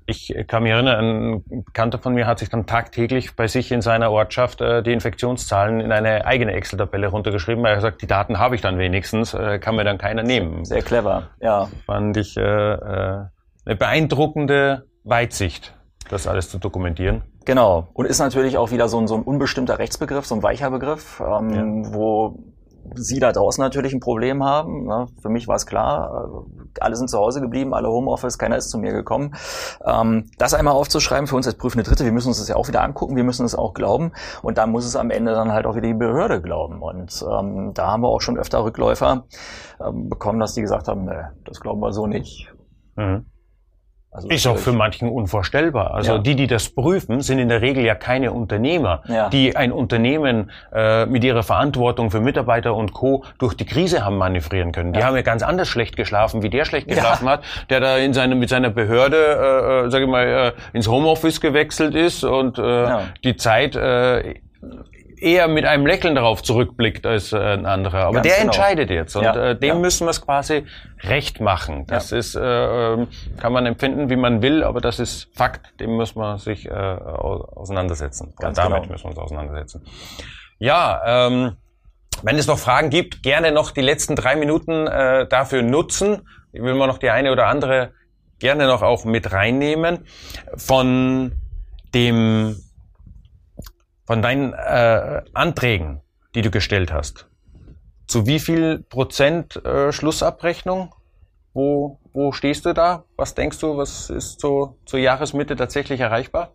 Ich 0.06 0.34
kann 0.48 0.62
mich 0.62 0.72
erinnern, 0.72 1.42
ein 1.48 1.64
Bekannter 1.64 1.98
von 1.98 2.12
mir 2.12 2.26
hat 2.26 2.38
sich 2.38 2.50
dann 2.50 2.66
tagtäglich 2.66 3.36
bei 3.36 3.46
sich 3.46 3.72
in 3.72 3.80
seiner 3.80 4.10
Ortschaft 4.10 4.60
äh, 4.60 4.82
die 4.82 4.92
Infektionszahlen 4.92 5.80
in 5.80 5.92
eine 5.92 6.26
eigene 6.26 6.52
Excel-Tabelle 6.52 7.06
runtergeschrieben. 7.06 7.64
Er 7.64 7.70
hat 7.70 7.78
gesagt, 7.78 8.02
die 8.02 8.06
Daten 8.06 8.38
habe 8.38 8.54
ich 8.54 8.60
dann 8.60 8.78
wenigstens, 8.78 9.32
äh, 9.32 9.58
kann 9.58 9.76
mir 9.76 9.84
dann 9.84 9.96
keiner 9.96 10.22
nehmen. 10.22 10.66
Sehr 10.66 10.82
clever, 10.82 11.30
ja. 11.40 11.68
Fand 11.86 12.18
ich 12.18 12.36
äh, 12.36 12.42
äh, 12.42 13.24
eine 13.64 13.76
beeindruckende 13.76 14.86
Weitsicht, 15.04 15.76
das 16.10 16.26
alles 16.26 16.48
zu 16.48 16.58
dokumentieren. 16.58 17.22
Genau. 17.44 17.88
Und 17.92 18.06
ist 18.06 18.18
natürlich 18.18 18.56
auch 18.56 18.70
wieder 18.70 18.88
so 18.88 18.98
ein, 18.98 19.06
so 19.06 19.14
ein 19.16 19.22
unbestimmter 19.22 19.78
Rechtsbegriff, 19.78 20.26
so 20.26 20.34
ein 20.34 20.42
weicher 20.42 20.70
Begriff, 20.70 21.20
ähm, 21.20 21.84
ja. 21.84 21.94
wo 21.94 22.38
Sie 22.96 23.18
da 23.18 23.32
draußen 23.32 23.62
natürlich 23.62 23.94
ein 23.94 24.00
Problem 24.00 24.44
haben. 24.44 24.84
Ne? 24.86 25.06
Für 25.20 25.30
mich 25.30 25.48
war 25.48 25.56
es 25.56 25.64
klar, 25.64 26.44
alle 26.80 26.96
sind 26.96 27.08
zu 27.08 27.18
Hause 27.18 27.40
geblieben, 27.40 27.72
alle 27.72 27.88
Homeoffice, 27.88 28.38
keiner 28.38 28.56
ist 28.56 28.70
zu 28.70 28.78
mir 28.78 28.92
gekommen. 28.92 29.34
Ähm, 29.84 30.30
das 30.38 30.52
einmal 30.52 30.74
aufzuschreiben, 30.74 31.26
für 31.26 31.36
uns 31.36 31.46
als 31.46 31.56
prüfende 31.56 31.88
Dritte, 31.88 32.04
wir 32.04 32.12
müssen 32.12 32.28
uns 32.28 32.38
das 32.38 32.48
ja 32.48 32.56
auch 32.56 32.68
wieder 32.68 32.82
angucken, 32.82 33.16
wir 33.16 33.24
müssen 33.24 33.46
es 33.46 33.54
auch 33.54 33.72
glauben 33.72 34.12
und 34.42 34.58
dann 34.58 34.70
muss 34.70 34.84
es 34.84 34.96
am 34.96 35.10
Ende 35.10 35.32
dann 35.32 35.52
halt 35.52 35.66
auch 35.66 35.76
wieder 35.76 35.88
die 35.88 35.94
Behörde 35.94 36.42
glauben. 36.42 36.82
Und 36.82 37.24
ähm, 37.30 37.72
da 37.74 37.92
haben 37.92 38.02
wir 38.02 38.08
auch 38.08 38.20
schon 38.20 38.38
öfter 38.38 38.62
Rückläufer 38.64 39.24
ähm, 39.84 40.08
bekommen, 40.08 40.38
dass 40.38 40.54
die 40.54 40.60
gesagt 40.60 40.88
haben, 40.88 41.04
nee, 41.06 41.24
das 41.44 41.60
glauben 41.60 41.80
wir 41.80 41.92
so 41.92 42.06
nicht. 42.06 42.52
Mhm. 42.96 43.26
Also 44.14 44.28
ist 44.28 44.46
auch 44.46 44.58
für 44.58 44.72
manchen 44.72 45.08
unvorstellbar. 45.08 45.92
Also 45.92 46.12
ja. 46.12 46.18
die, 46.18 46.36
die 46.36 46.46
das 46.46 46.68
prüfen, 46.68 47.20
sind 47.20 47.40
in 47.40 47.48
der 47.48 47.62
Regel 47.62 47.84
ja 47.84 47.96
keine 47.96 48.30
Unternehmer, 48.30 49.02
ja. 49.08 49.28
die 49.28 49.56
ein 49.56 49.72
Unternehmen 49.72 50.52
äh, 50.72 51.04
mit 51.06 51.24
ihrer 51.24 51.42
Verantwortung 51.42 52.12
für 52.12 52.20
Mitarbeiter 52.20 52.76
und 52.76 52.92
Co. 52.92 53.24
durch 53.38 53.54
die 53.54 53.66
Krise 53.66 54.04
haben 54.04 54.16
manövrieren 54.16 54.70
können. 54.70 54.92
Die 54.92 55.00
ja. 55.00 55.06
haben 55.06 55.16
ja 55.16 55.22
ganz 55.22 55.42
anders 55.42 55.66
schlecht 55.66 55.96
geschlafen, 55.96 56.44
wie 56.44 56.48
der 56.48 56.64
schlecht 56.64 56.86
geschlafen 56.86 57.28
hat, 57.28 57.42
der 57.70 57.80
da 57.80 57.96
in 57.96 58.14
seine, 58.14 58.36
mit 58.36 58.48
seiner 58.48 58.70
Behörde, 58.70 59.16
äh, 59.16 59.86
äh 59.86 59.90
sage 59.90 60.04
ich 60.04 60.10
mal, 60.10 60.26
äh, 60.26 60.76
ins 60.76 60.86
Homeoffice 60.86 61.40
gewechselt 61.40 61.96
ist 61.96 62.22
und 62.22 62.56
äh, 62.56 62.86
die 63.24 63.36
Zeit 63.36 63.74
äh, 63.74 64.34
eher 65.24 65.48
mit 65.48 65.64
einem 65.64 65.86
Lächeln 65.86 66.14
darauf 66.14 66.42
zurückblickt 66.42 67.06
als 67.06 67.32
äh, 67.32 67.38
ein 67.38 67.66
anderer. 67.66 68.04
Aber 68.04 68.14
Ganz 68.14 68.26
der 68.28 68.36
genau. 68.36 68.46
entscheidet 68.46 68.90
jetzt 68.90 69.16
und 69.16 69.24
ja, 69.24 69.50
äh, 69.50 69.58
dem 69.58 69.68
ja. 69.68 69.74
müssen 69.74 70.06
wir 70.06 70.10
es 70.10 70.20
quasi 70.20 70.64
recht 71.02 71.40
machen. 71.40 71.86
Das 71.86 72.10
ja. 72.10 72.18
ist, 72.18 72.34
äh, 72.34 72.40
ähm, 72.40 73.08
kann 73.38 73.52
man 73.52 73.66
empfinden, 73.66 74.10
wie 74.10 74.16
man 74.16 74.42
will, 74.42 74.62
aber 74.62 74.80
das 74.80 75.00
ist 75.00 75.28
Fakt, 75.34 75.80
dem 75.80 75.96
muss 75.96 76.14
man 76.14 76.38
sich 76.38 76.66
äh, 76.66 76.70
auseinandersetzen. 76.70 78.34
Ganz 78.38 78.58
und 78.58 78.64
damit 78.64 78.82
genau. 78.82 78.92
müssen 78.92 79.04
wir 79.04 79.10
uns 79.10 79.18
auseinandersetzen. 79.18 79.84
Ja, 80.58 81.26
ähm, 81.26 81.56
wenn 82.22 82.38
es 82.38 82.46
noch 82.46 82.58
Fragen 82.58 82.90
gibt, 82.90 83.22
gerne 83.22 83.52
noch 83.52 83.70
die 83.70 83.80
letzten 83.80 84.16
drei 84.16 84.36
Minuten 84.36 84.86
äh, 84.86 85.26
dafür 85.26 85.62
nutzen. 85.62 86.28
Ich 86.52 86.62
will 86.62 86.74
mal 86.74 86.86
noch 86.86 86.98
die 86.98 87.10
eine 87.10 87.32
oder 87.32 87.46
andere 87.46 87.92
gerne 88.38 88.66
noch 88.66 88.82
auch 88.82 89.04
mit 89.04 89.32
reinnehmen. 89.32 90.06
Von 90.56 91.32
dem, 91.94 92.56
von 94.04 94.22
deinen 94.22 94.52
äh, 94.52 95.22
Anträgen, 95.32 96.00
die 96.34 96.42
du 96.42 96.50
gestellt 96.50 96.92
hast. 96.92 97.28
Zu 98.06 98.26
wie 98.26 98.38
viel 98.38 98.80
Prozent 98.80 99.64
äh, 99.64 99.92
Schlussabrechnung? 99.92 100.94
Wo, 101.54 101.98
wo 102.12 102.32
stehst 102.32 102.66
du 102.66 102.74
da? 102.74 103.04
Was 103.16 103.34
denkst 103.34 103.58
du, 103.60 103.76
was 103.76 104.10
ist 104.10 104.40
so 104.40 104.76
zur 104.86 104.98
Jahresmitte 104.98 105.56
tatsächlich 105.56 106.00
erreichbar? 106.00 106.50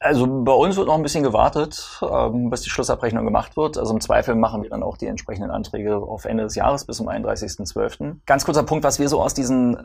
Also 0.00 0.26
bei 0.26 0.52
uns 0.52 0.76
wird 0.76 0.88
noch 0.88 0.96
ein 0.96 1.02
bisschen 1.02 1.22
gewartet, 1.22 2.00
ähm, 2.02 2.50
bis 2.50 2.62
die 2.62 2.70
Schlussabrechnung 2.70 3.24
gemacht 3.24 3.56
wird. 3.56 3.78
Also 3.78 3.92
im 3.92 4.00
Zweifel 4.00 4.34
machen 4.34 4.62
wir 4.64 4.70
dann 4.70 4.82
auch 4.82 4.96
die 4.96 5.06
entsprechenden 5.06 5.52
Anträge 5.52 5.96
auf 5.96 6.24
Ende 6.24 6.42
des 6.42 6.56
Jahres 6.56 6.84
bis 6.86 6.96
zum 6.96 7.08
31.12. 7.08 8.16
Ganz 8.26 8.44
kurzer 8.44 8.64
Punkt, 8.64 8.82
was 8.82 8.98
wir 8.98 9.08
so 9.08 9.22
aus 9.22 9.34
diesen 9.34 9.76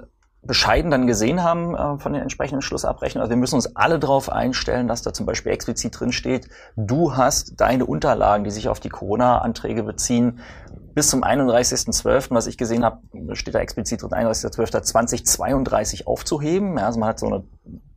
bescheiden 0.41 0.91
dann 0.91 1.07
gesehen 1.07 1.43
haben 1.43 1.75
äh, 1.75 1.97
von 1.99 2.13
den 2.13 2.21
entsprechenden 2.21 2.61
Schlussabrechnungen. 2.61 3.23
Also 3.23 3.31
wir 3.31 3.37
müssen 3.37 3.55
uns 3.55 3.75
alle 3.75 3.99
darauf 3.99 4.31
einstellen, 4.31 4.87
dass 4.87 5.01
da 5.01 5.13
zum 5.13 5.25
Beispiel 5.25 5.51
explizit 5.51 5.99
drin 5.99 6.11
steht, 6.11 6.49
du 6.75 7.15
hast 7.15 7.59
deine 7.59 7.85
Unterlagen, 7.85 8.43
die 8.43 8.51
sich 8.51 8.69
auf 8.69 8.79
die 8.79 8.89
Corona-Anträge 8.89 9.83
beziehen, 9.83 10.39
bis 10.93 11.09
zum 11.09 11.23
31.12., 11.23 12.27
was 12.31 12.47
ich 12.47 12.57
gesehen 12.57 12.83
habe, 12.83 13.01
steht 13.33 13.53
da 13.53 13.59
explizit 13.59 14.01
drin, 14.01 14.11
31.12.2032 14.13 16.07
aufzuheben. 16.07 16.77
Ja, 16.77 16.87
also 16.87 16.99
man 16.99 17.09
hat 17.09 17.19
so 17.19 17.27
eine 17.27 17.43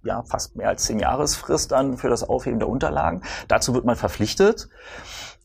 ja, 0.02 0.22
fast 0.22 0.56
mehr 0.56 0.68
als 0.68 0.84
zehn 0.84 0.98
Jahresfrist 0.98 1.72
dann 1.72 1.96
für 1.96 2.08
das 2.08 2.22
Aufheben 2.22 2.58
der 2.58 2.68
Unterlagen. 2.68 3.22
Dazu 3.48 3.74
wird 3.74 3.84
man 3.84 3.96
verpflichtet. 3.96 4.68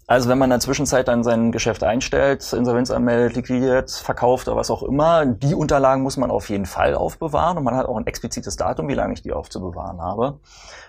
Also 0.07 0.29
wenn 0.29 0.37
man 0.37 0.47
in 0.47 0.51
der 0.51 0.59
Zwischenzeit 0.59 1.07
dann 1.07 1.23
sein 1.23 1.51
Geschäft 1.51 1.83
einstellt, 1.83 2.53
Insolvenz 2.53 2.91
anmeldet, 2.91 3.35
liquidiert, 3.35 3.89
verkauft 3.89 4.47
oder 4.47 4.55
was 4.55 4.69
auch 4.69 4.83
immer, 4.83 5.25
die 5.25 5.55
Unterlagen 5.55 6.03
muss 6.03 6.17
man 6.17 6.29
auf 6.29 6.49
jeden 6.49 6.67
Fall 6.67 6.93
aufbewahren 6.93 7.57
und 7.57 7.63
man 7.63 7.75
hat 7.75 7.87
auch 7.87 7.97
ein 7.97 8.05
explizites 8.05 8.55
Datum, 8.55 8.87
wie 8.87 8.93
lange 8.93 9.13
ich 9.13 9.23
die 9.23 9.33
aufzubewahren 9.33 9.99
habe. 10.01 10.39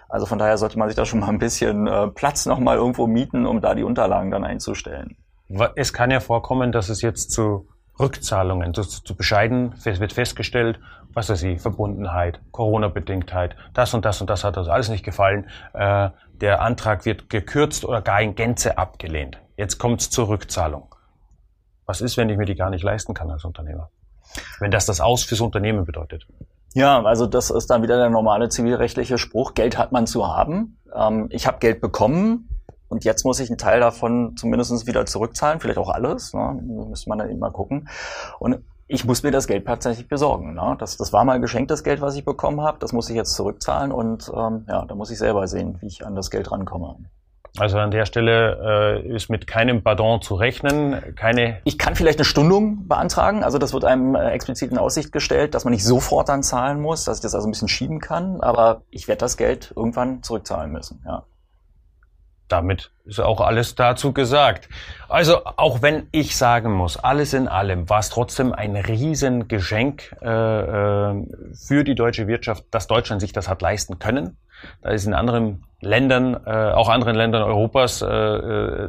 Also 0.09 0.27
von 0.27 0.39
daher 0.39 0.59
sollte 0.59 0.79
man 0.79 0.89
sich 0.89 0.97
da 0.97 1.07
schon 1.07 1.21
mal 1.21 1.31
ein 1.31 1.39
bisschen 1.39 1.87
äh, 1.87 2.09
Platz 2.09 2.45
nochmal 2.45 2.77
irgendwo 2.77 3.07
mieten, 3.07 3.47
um 3.47 3.63
da 3.63 3.75
die 3.75 3.85
Unterlagen 3.85 4.31
dann 4.31 4.45
einzustellen. 4.45 5.17
Es 5.77 5.93
kann 5.93 6.11
ja 6.11 6.21
vorkommen, 6.21 6.71
dass 6.71 6.91
es 6.91 7.01
jetzt 7.01 7.31
zu 7.31 7.69
Rückzahlungen, 7.99 8.75
zu, 8.75 8.83
zu 8.83 9.15
bescheiden 9.15 9.75
wird 9.85 10.13
festgestellt, 10.13 10.79
was 11.15 11.31
weiß 11.31 11.43
ich, 11.45 11.61
Verbundenheit, 11.61 12.41
Corona-Bedingtheit, 12.53 13.57
das 13.73 13.95
und 13.95 14.05
das 14.05 14.21
und 14.21 14.29
das 14.29 14.45
hat 14.45 14.59
uns 14.59 14.69
alles 14.69 14.91
nicht 14.91 15.05
gefallen. 15.05 15.49
Äh, 15.73 16.11
der 16.35 16.61
Antrag 16.61 17.07
wird 17.07 17.31
gekürzt 17.31 17.87
oder 17.87 18.03
gar 18.03 18.21
in 18.21 18.35
Gänze 18.35 18.77
abgelehnt. 18.77 19.41
Jetzt 19.57 19.79
kommt 19.79 20.03
es 20.03 20.11
zur 20.11 20.29
Rückzahlung. 20.29 20.95
Was 21.87 22.03
ist, 22.03 22.19
wenn 22.19 22.29
ich 22.29 22.37
mir 22.37 22.45
die 22.45 22.55
gar 22.55 22.69
nicht 22.69 22.85
leisten 22.85 23.15
kann 23.15 23.31
als 23.31 23.45
Unternehmer? 23.45 23.91
Wenn 24.59 24.71
das 24.71 24.85
das 24.85 25.01
Aus 25.01 25.25
fürs 25.25 25.41
Unternehmen 25.41 25.87
bedeutet. 25.87 26.27
Ja, 26.75 27.03
also 27.03 27.27
das 27.27 27.49
ist 27.49 27.69
dann 27.69 27.83
wieder 27.83 27.97
der 27.97 28.11
normale 28.11 28.51
zivilrechtliche 28.51 29.17
Spruch. 29.17 29.55
Geld 29.55 29.79
hat 29.79 29.93
man 29.93 30.07
zu 30.07 30.27
haben. 30.27 30.79
Ähm, 30.95 31.29
ich 31.31 31.47
habe 31.47 31.59
Geld 31.59 31.81
bekommen 31.81 32.51
und 32.89 33.05
jetzt 33.05 33.25
muss 33.25 33.41
ich 33.41 33.49
einen 33.51 33.59
Teil 33.59 33.81
davon 33.81 34.37
zumindest 34.37 34.87
wieder 34.87 35.07
zurückzahlen, 35.07 35.61
vielleicht 35.61 35.79
auch 35.79 35.91
alles. 35.91 36.33
Ne? 36.33 36.61
Müsste 36.89 37.09
man 37.09 37.19
dann 37.19 37.31
eben 37.31 37.41
mal 37.41 37.51
gucken. 37.51 37.89
Und 38.39 38.59
ich 38.89 39.05
muss 39.05 39.23
mir 39.23 39.33
das 39.33 39.49
Geld 39.49 39.67
tatsächlich 39.67 40.09
besorgen. 40.09 40.55
Ne? 40.55 40.77
Das, 40.79 40.97
das 40.97 41.13
war 41.13 41.25
mal 41.25 41.41
geschenktes 41.41 41.83
Geld, 41.83 42.01
was 42.01 42.17
ich 42.17 42.25
bekommen 42.25 42.61
habe. 42.61 42.79
Das 42.79 42.93
muss 42.93 43.11
ich 43.11 43.17
jetzt 43.17 43.35
zurückzahlen 43.35 43.91
und 43.91 44.31
ähm, 44.35 44.65
ja, 44.69 44.85
da 44.85 44.95
muss 44.95 45.11
ich 45.11 45.19
selber 45.19 45.47
sehen, 45.49 45.79
wie 45.81 45.87
ich 45.87 46.07
an 46.07 46.15
das 46.15 46.31
Geld 46.31 46.51
rankomme. 46.53 46.97
Also 47.59 47.79
an 47.79 47.91
der 47.91 48.05
Stelle 48.05 49.03
äh, 49.03 49.15
ist 49.15 49.31
mit 49.31 49.47
keinem 49.47 49.83
Pardon 49.83 50.21
zu 50.21 50.35
rechnen, 50.35 51.15
keine. 51.17 51.59
Ich 51.65 51.79
kann 51.79 51.95
vielleicht 51.95 52.19
eine 52.19 52.27
Stundung 52.27 52.87
beantragen. 52.87 53.43
Also 53.43 53.57
das 53.57 53.73
wird 53.73 53.87
einem 53.87 54.15
äh, 54.15 54.31
explizit 54.33 54.71
in 54.71 54.79
Aussicht 54.79 55.11
gestellt, 55.11 55.55
dass 55.55 55.65
man 55.65 55.73
nicht 55.73 55.85
sofort 55.85 56.29
dann 56.29 56.43
zahlen 56.43 56.83
muss, 56.83 57.05
dass 57.05 57.19
ich 57.19 57.23
das 57.23 57.35
also 57.35 57.49
ein 57.49 57.53
bisschen 57.53 57.69
schieben 57.69 57.99
kann. 57.99 58.43
Aber 58.43 58.83
ich 58.91 59.09
werde 59.09 59.21
das 59.21 59.39
Geld 59.39 59.73
irgendwann 59.75 60.23
zurückzahlen 60.23 60.71
müssen. 60.71 61.03
Ja 61.07 61.25
damit 62.49 62.93
ist 63.05 63.21
auch 63.21 63.41
alles 63.41 63.75
dazu 63.75 64.13
gesagt. 64.13 64.69
Also 65.09 65.45
auch 65.45 65.83
wenn 65.83 66.09
ich 66.13 66.37
sagen 66.37 66.73
muss, 66.73 66.97
alles 66.97 67.35
in 67.35 67.49
allem 67.49 67.89
war 67.89 68.01
es 68.01 68.11
trotzdem 68.11 68.53
ein 68.53 68.77
Riesengeschenk 68.77 70.17
äh, 70.23 70.29
äh, 70.29 71.27
für 71.55 71.85
die 71.85 71.95
deutsche 71.95 72.27
Wirtschaft, 72.27 72.65
dass 72.71 72.87
Deutschland 72.87 73.21
sich 73.21 73.33
das 73.33 73.49
hat 73.49 73.63
leisten 73.63 73.99
können. 73.99 74.37
Da 74.83 74.91
ist 74.91 75.07
in 75.07 75.15
anderen 75.15 75.65
Ländern, 75.81 76.35
äh, 76.47 76.73
auch 76.73 76.89
anderen 76.89 77.15
Ländern 77.15 77.43
Europas, 77.43 78.03
äh, 78.03 78.07
äh 78.07 78.89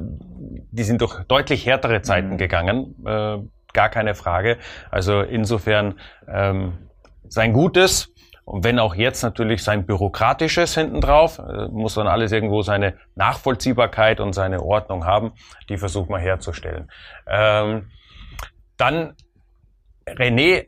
die 0.72 0.84
sind 0.84 1.02
durch 1.02 1.24
deutlich 1.24 1.66
härtere 1.66 2.02
Zeiten 2.02 2.32
mhm. 2.32 2.38
gegangen, 2.38 2.96
äh, 3.06 3.38
gar 3.74 3.90
keine 3.90 4.16
Frage. 4.16 4.58
Also 4.92 5.22
insofern 5.22 6.00
ähm, 6.28 6.74
sein 7.28 7.54
Gutes. 7.54 8.14
Und 8.48 8.64
wenn 8.64 8.80
auch 8.80 8.96
jetzt 8.96 9.24
natürlich 9.24 9.62
sein 9.62 9.86
Bürokratisches 9.86 10.74
hinten 10.74 11.02
drauf, 11.02 11.38
äh, 11.38 11.68
muss 11.68 11.96
dann 11.96 12.08
alles 12.08 12.32
irgendwo 12.32 12.62
seine 12.62 12.94
Nachvollziehbarkeit 13.16 14.22
und 14.22 14.32
seine 14.32 14.64
Ordnung 14.64 15.06
haben, 15.06 15.34
die 15.68 15.78
versucht 15.78 16.10
man 16.10 16.22
herzustellen. 16.22 16.90
Ähm, 17.28 17.92
dann 18.78 19.16
René, 20.06 20.68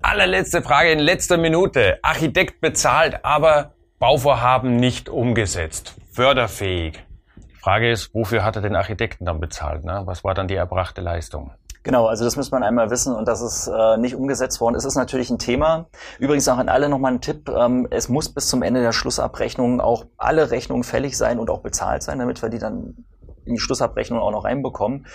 allerletzte 0.00 0.62
Frage 0.62 0.90
in 0.90 1.00
letzter 1.00 1.36
Minute. 1.36 1.98
Architekt 2.00 2.62
bezahlt, 2.62 3.22
aber 3.26 3.74
Bauvorhaben 3.98 4.76
nicht 4.76 5.10
umgesetzt. 5.10 5.96
Förderfähig. 6.10 7.04
Die 7.36 7.60
Frage 7.60 7.90
ist, 7.90 8.14
wofür 8.14 8.42
hat 8.42 8.56
er 8.56 8.62
den 8.62 8.74
Architekten 8.74 9.26
dann 9.26 9.38
bezahlt? 9.38 9.84
Ne? 9.84 10.00
Was 10.06 10.24
war 10.24 10.32
dann 10.32 10.48
die 10.48 10.54
erbrachte 10.54 11.02
Leistung? 11.02 11.52
Genau, 11.88 12.04
also 12.04 12.22
das 12.26 12.36
muss 12.36 12.50
man 12.50 12.62
einmal 12.62 12.90
wissen 12.90 13.14
und 13.14 13.26
dass 13.26 13.40
es 13.40 13.66
äh, 13.66 13.96
nicht 13.96 14.14
umgesetzt 14.14 14.60
worden 14.60 14.74
ist, 14.74 14.84
ist 14.84 14.96
natürlich 14.96 15.30
ein 15.30 15.38
Thema. 15.38 15.86
Übrigens 16.18 16.46
auch 16.46 16.58
an 16.58 16.68
alle 16.68 16.90
nochmal 16.90 17.14
ein 17.14 17.22
Tipp, 17.22 17.48
ähm, 17.48 17.88
es 17.90 18.10
muss 18.10 18.28
bis 18.28 18.46
zum 18.46 18.62
Ende 18.62 18.82
der 18.82 18.92
Schlussabrechnung 18.92 19.80
auch 19.80 20.04
alle 20.18 20.50
Rechnungen 20.50 20.84
fällig 20.84 21.16
sein 21.16 21.38
und 21.38 21.48
auch 21.48 21.60
bezahlt 21.60 22.02
sein, 22.02 22.18
damit 22.18 22.42
wir 22.42 22.50
die 22.50 22.58
dann 22.58 23.06
in 23.46 23.54
die 23.54 23.58
Schlussabrechnung 23.58 24.18
auch 24.20 24.32
noch 24.32 24.44
reinbekommen. 24.44 25.06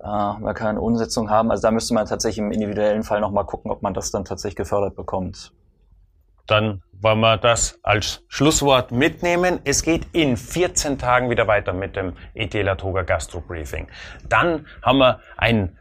Äh, 0.00 0.06
wir 0.06 0.54
keine 0.54 0.80
Umsetzung 0.80 1.30
haben. 1.30 1.52
Also 1.52 1.62
da 1.62 1.70
müsste 1.70 1.94
man 1.94 2.04
tatsächlich 2.06 2.44
im 2.44 2.50
individuellen 2.50 3.04
Fall 3.04 3.20
nochmal 3.20 3.46
gucken, 3.46 3.70
ob 3.70 3.82
man 3.82 3.94
das 3.94 4.10
dann 4.10 4.24
tatsächlich 4.24 4.56
gefördert 4.56 4.96
bekommt. 4.96 5.52
Dann 6.48 6.82
wollen 7.00 7.20
wir 7.20 7.36
das 7.36 7.78
als 7.84 8.24
Schlusswort 8.26 8.90
mitnehmen. 8.90 9.60
Es 9.62 9.84
geht 9.84 10.08
in 10.14 10.36
14 10.36 10.98
Tagen 10.98 11.30
wieder 11.30 11.46
weiter 11.46 11.72
mit 11.72 11.94
dem 11.94 12.14
ET 12.34 12.54
Latoga 12.54 13.02
Gastro 13.02 13.40
Briefing. 13.40 13.86
Dann 14.28 14.66
haben 14.82 14.98
wir 14.98 15.20
ein 15.36 15.78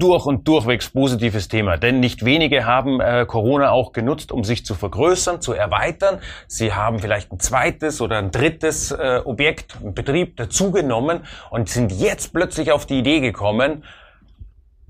durch 0.00 0.26
und 0.26 0.48
durchwegs 0.48 0.90
positives 0.90 1.48
Thema, 1.48 1.76
denn 1.76 2.00
nicht 2.00 2.24
wenige 2.24 2.66
haben 2.66 3.00
äh, 3.00 3.24
Corona 3.26 3.70
auch 3.70 3.92
genutzt, 3.92 4.32
um 4.32 4.42
sich 4.42 4.64
zu 4.64 4.74
vergrößern, 4.74 5.40
zu 5.40 5.52
erweitern. 5.52 6.20
Sie 6.48 6.74
haben 6.74 6.98
vielleicht 6.98 7.30
ein 7.32 7.38
zweites 7.38 8.00
oder 8.00 8.18
ein 8.18 8.30
drittes 8.30 8.90
äh, 8.90 9.20
Objekt, 9.24 9.76
einen 9.80 9.94
Betrieb 9.94 10.36
dazugenommen 10.36 11.20
und 11.50 11.68
sind 11.68 11.92
jetzt 11.92 12.32
plötzlich 12.32 12.72
auf 12.72 12.86
die 12.86 12.98
Idee 12.98 13.20
gekommen, 13.20 13.84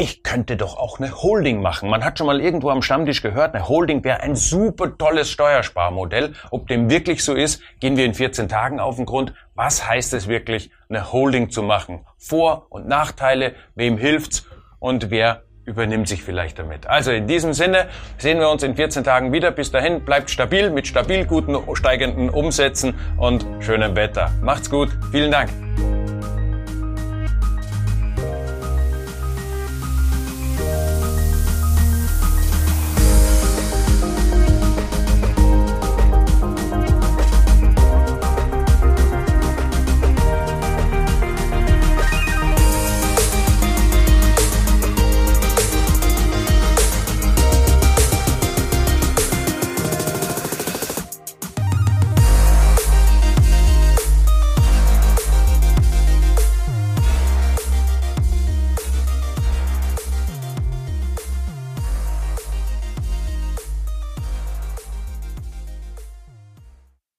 ich 0.00 0.22
könnte 0.22 0.56
doch 0.56 0.78
auch 0.78 0.98
eine 0.98 1.14
Holding 1.14 1.60
machen. 1.60 1.90
Man 1.90 2.02
hat 2.02 2.16
schon 2.16 2.26
mal 2.26 2.40
irgendwo 2.40 2.70
am 2.70 2.80
Stammtisch 2.80 3.20
gehört, 3.20 3.54
eine 3.54 3.68
Holding 3.68 4.02
wäre 4.02 4.20
ein 4.20 4.34
super 4.34 4.96
tolles 4.96 5.30
Steuersparmodell. 5.30 6.32
Ob 6.50 6.68
dem 6.68 6.88
wirklich 6.88 7.22
so 7.22 7.34
ist, 7.34 7.60
gehen 7.80 7.98
wir 7.98 8.06
in 8.06 8.14
14 8.14 8.48
Tagen 8.48 8.80
auf 8.80 8.96
den 8.96 9.04
Grund. 9.04 9.34
Was 9.54 9.86
heißt 9.86 10.14
es 10.14 10.26
wirklich, 10.26 10.70
eine 10.88 11.12
Holding 11.12 11.50
zu 11.50 11.62
machen? 11.62 12.06
Vor- 12.16 12.66
und 12.70 12.88
Nachteile, 12.88 13.54
wem 13.74 13.98
hilft's? 13.98 14.46
Und 14.80 15.10
wer 15.10 15.42
übernimmt 15.64 16.08
sich 16.08 16.22
vielleicht 16.22 16.58
damit. 16.58 16.86
Also 16.86 17.12
in 17.12 17.26
diesem 17.26 17.52
Sinne 17.52 17.86
sehen 18.18 18.40
wir 18.40 18.50
uns 18.50 18.62
in 18.62 18.74
14 18.74 19.04
Tagen 19.04 19.32
wieder. 19.32 19.52
Bis 19.52 19.70
dahin 19.70 20.04
bleibt 20.04 20.30
stabil 20.30 20.70
mit 20.70 20.86
stabil 20.86 21.24
guten 21.24 21.56
steigenden 21.76 22.28
Umsätzen 22.28 22.94
und 23.16 23.46
schönem 23.60 23.94
Wetter. 23.94 24.32
Macht's 24.42 24.68
gut. 24.68 24.88
Vielen 25.12 25.30
Dank. 25.30 25.50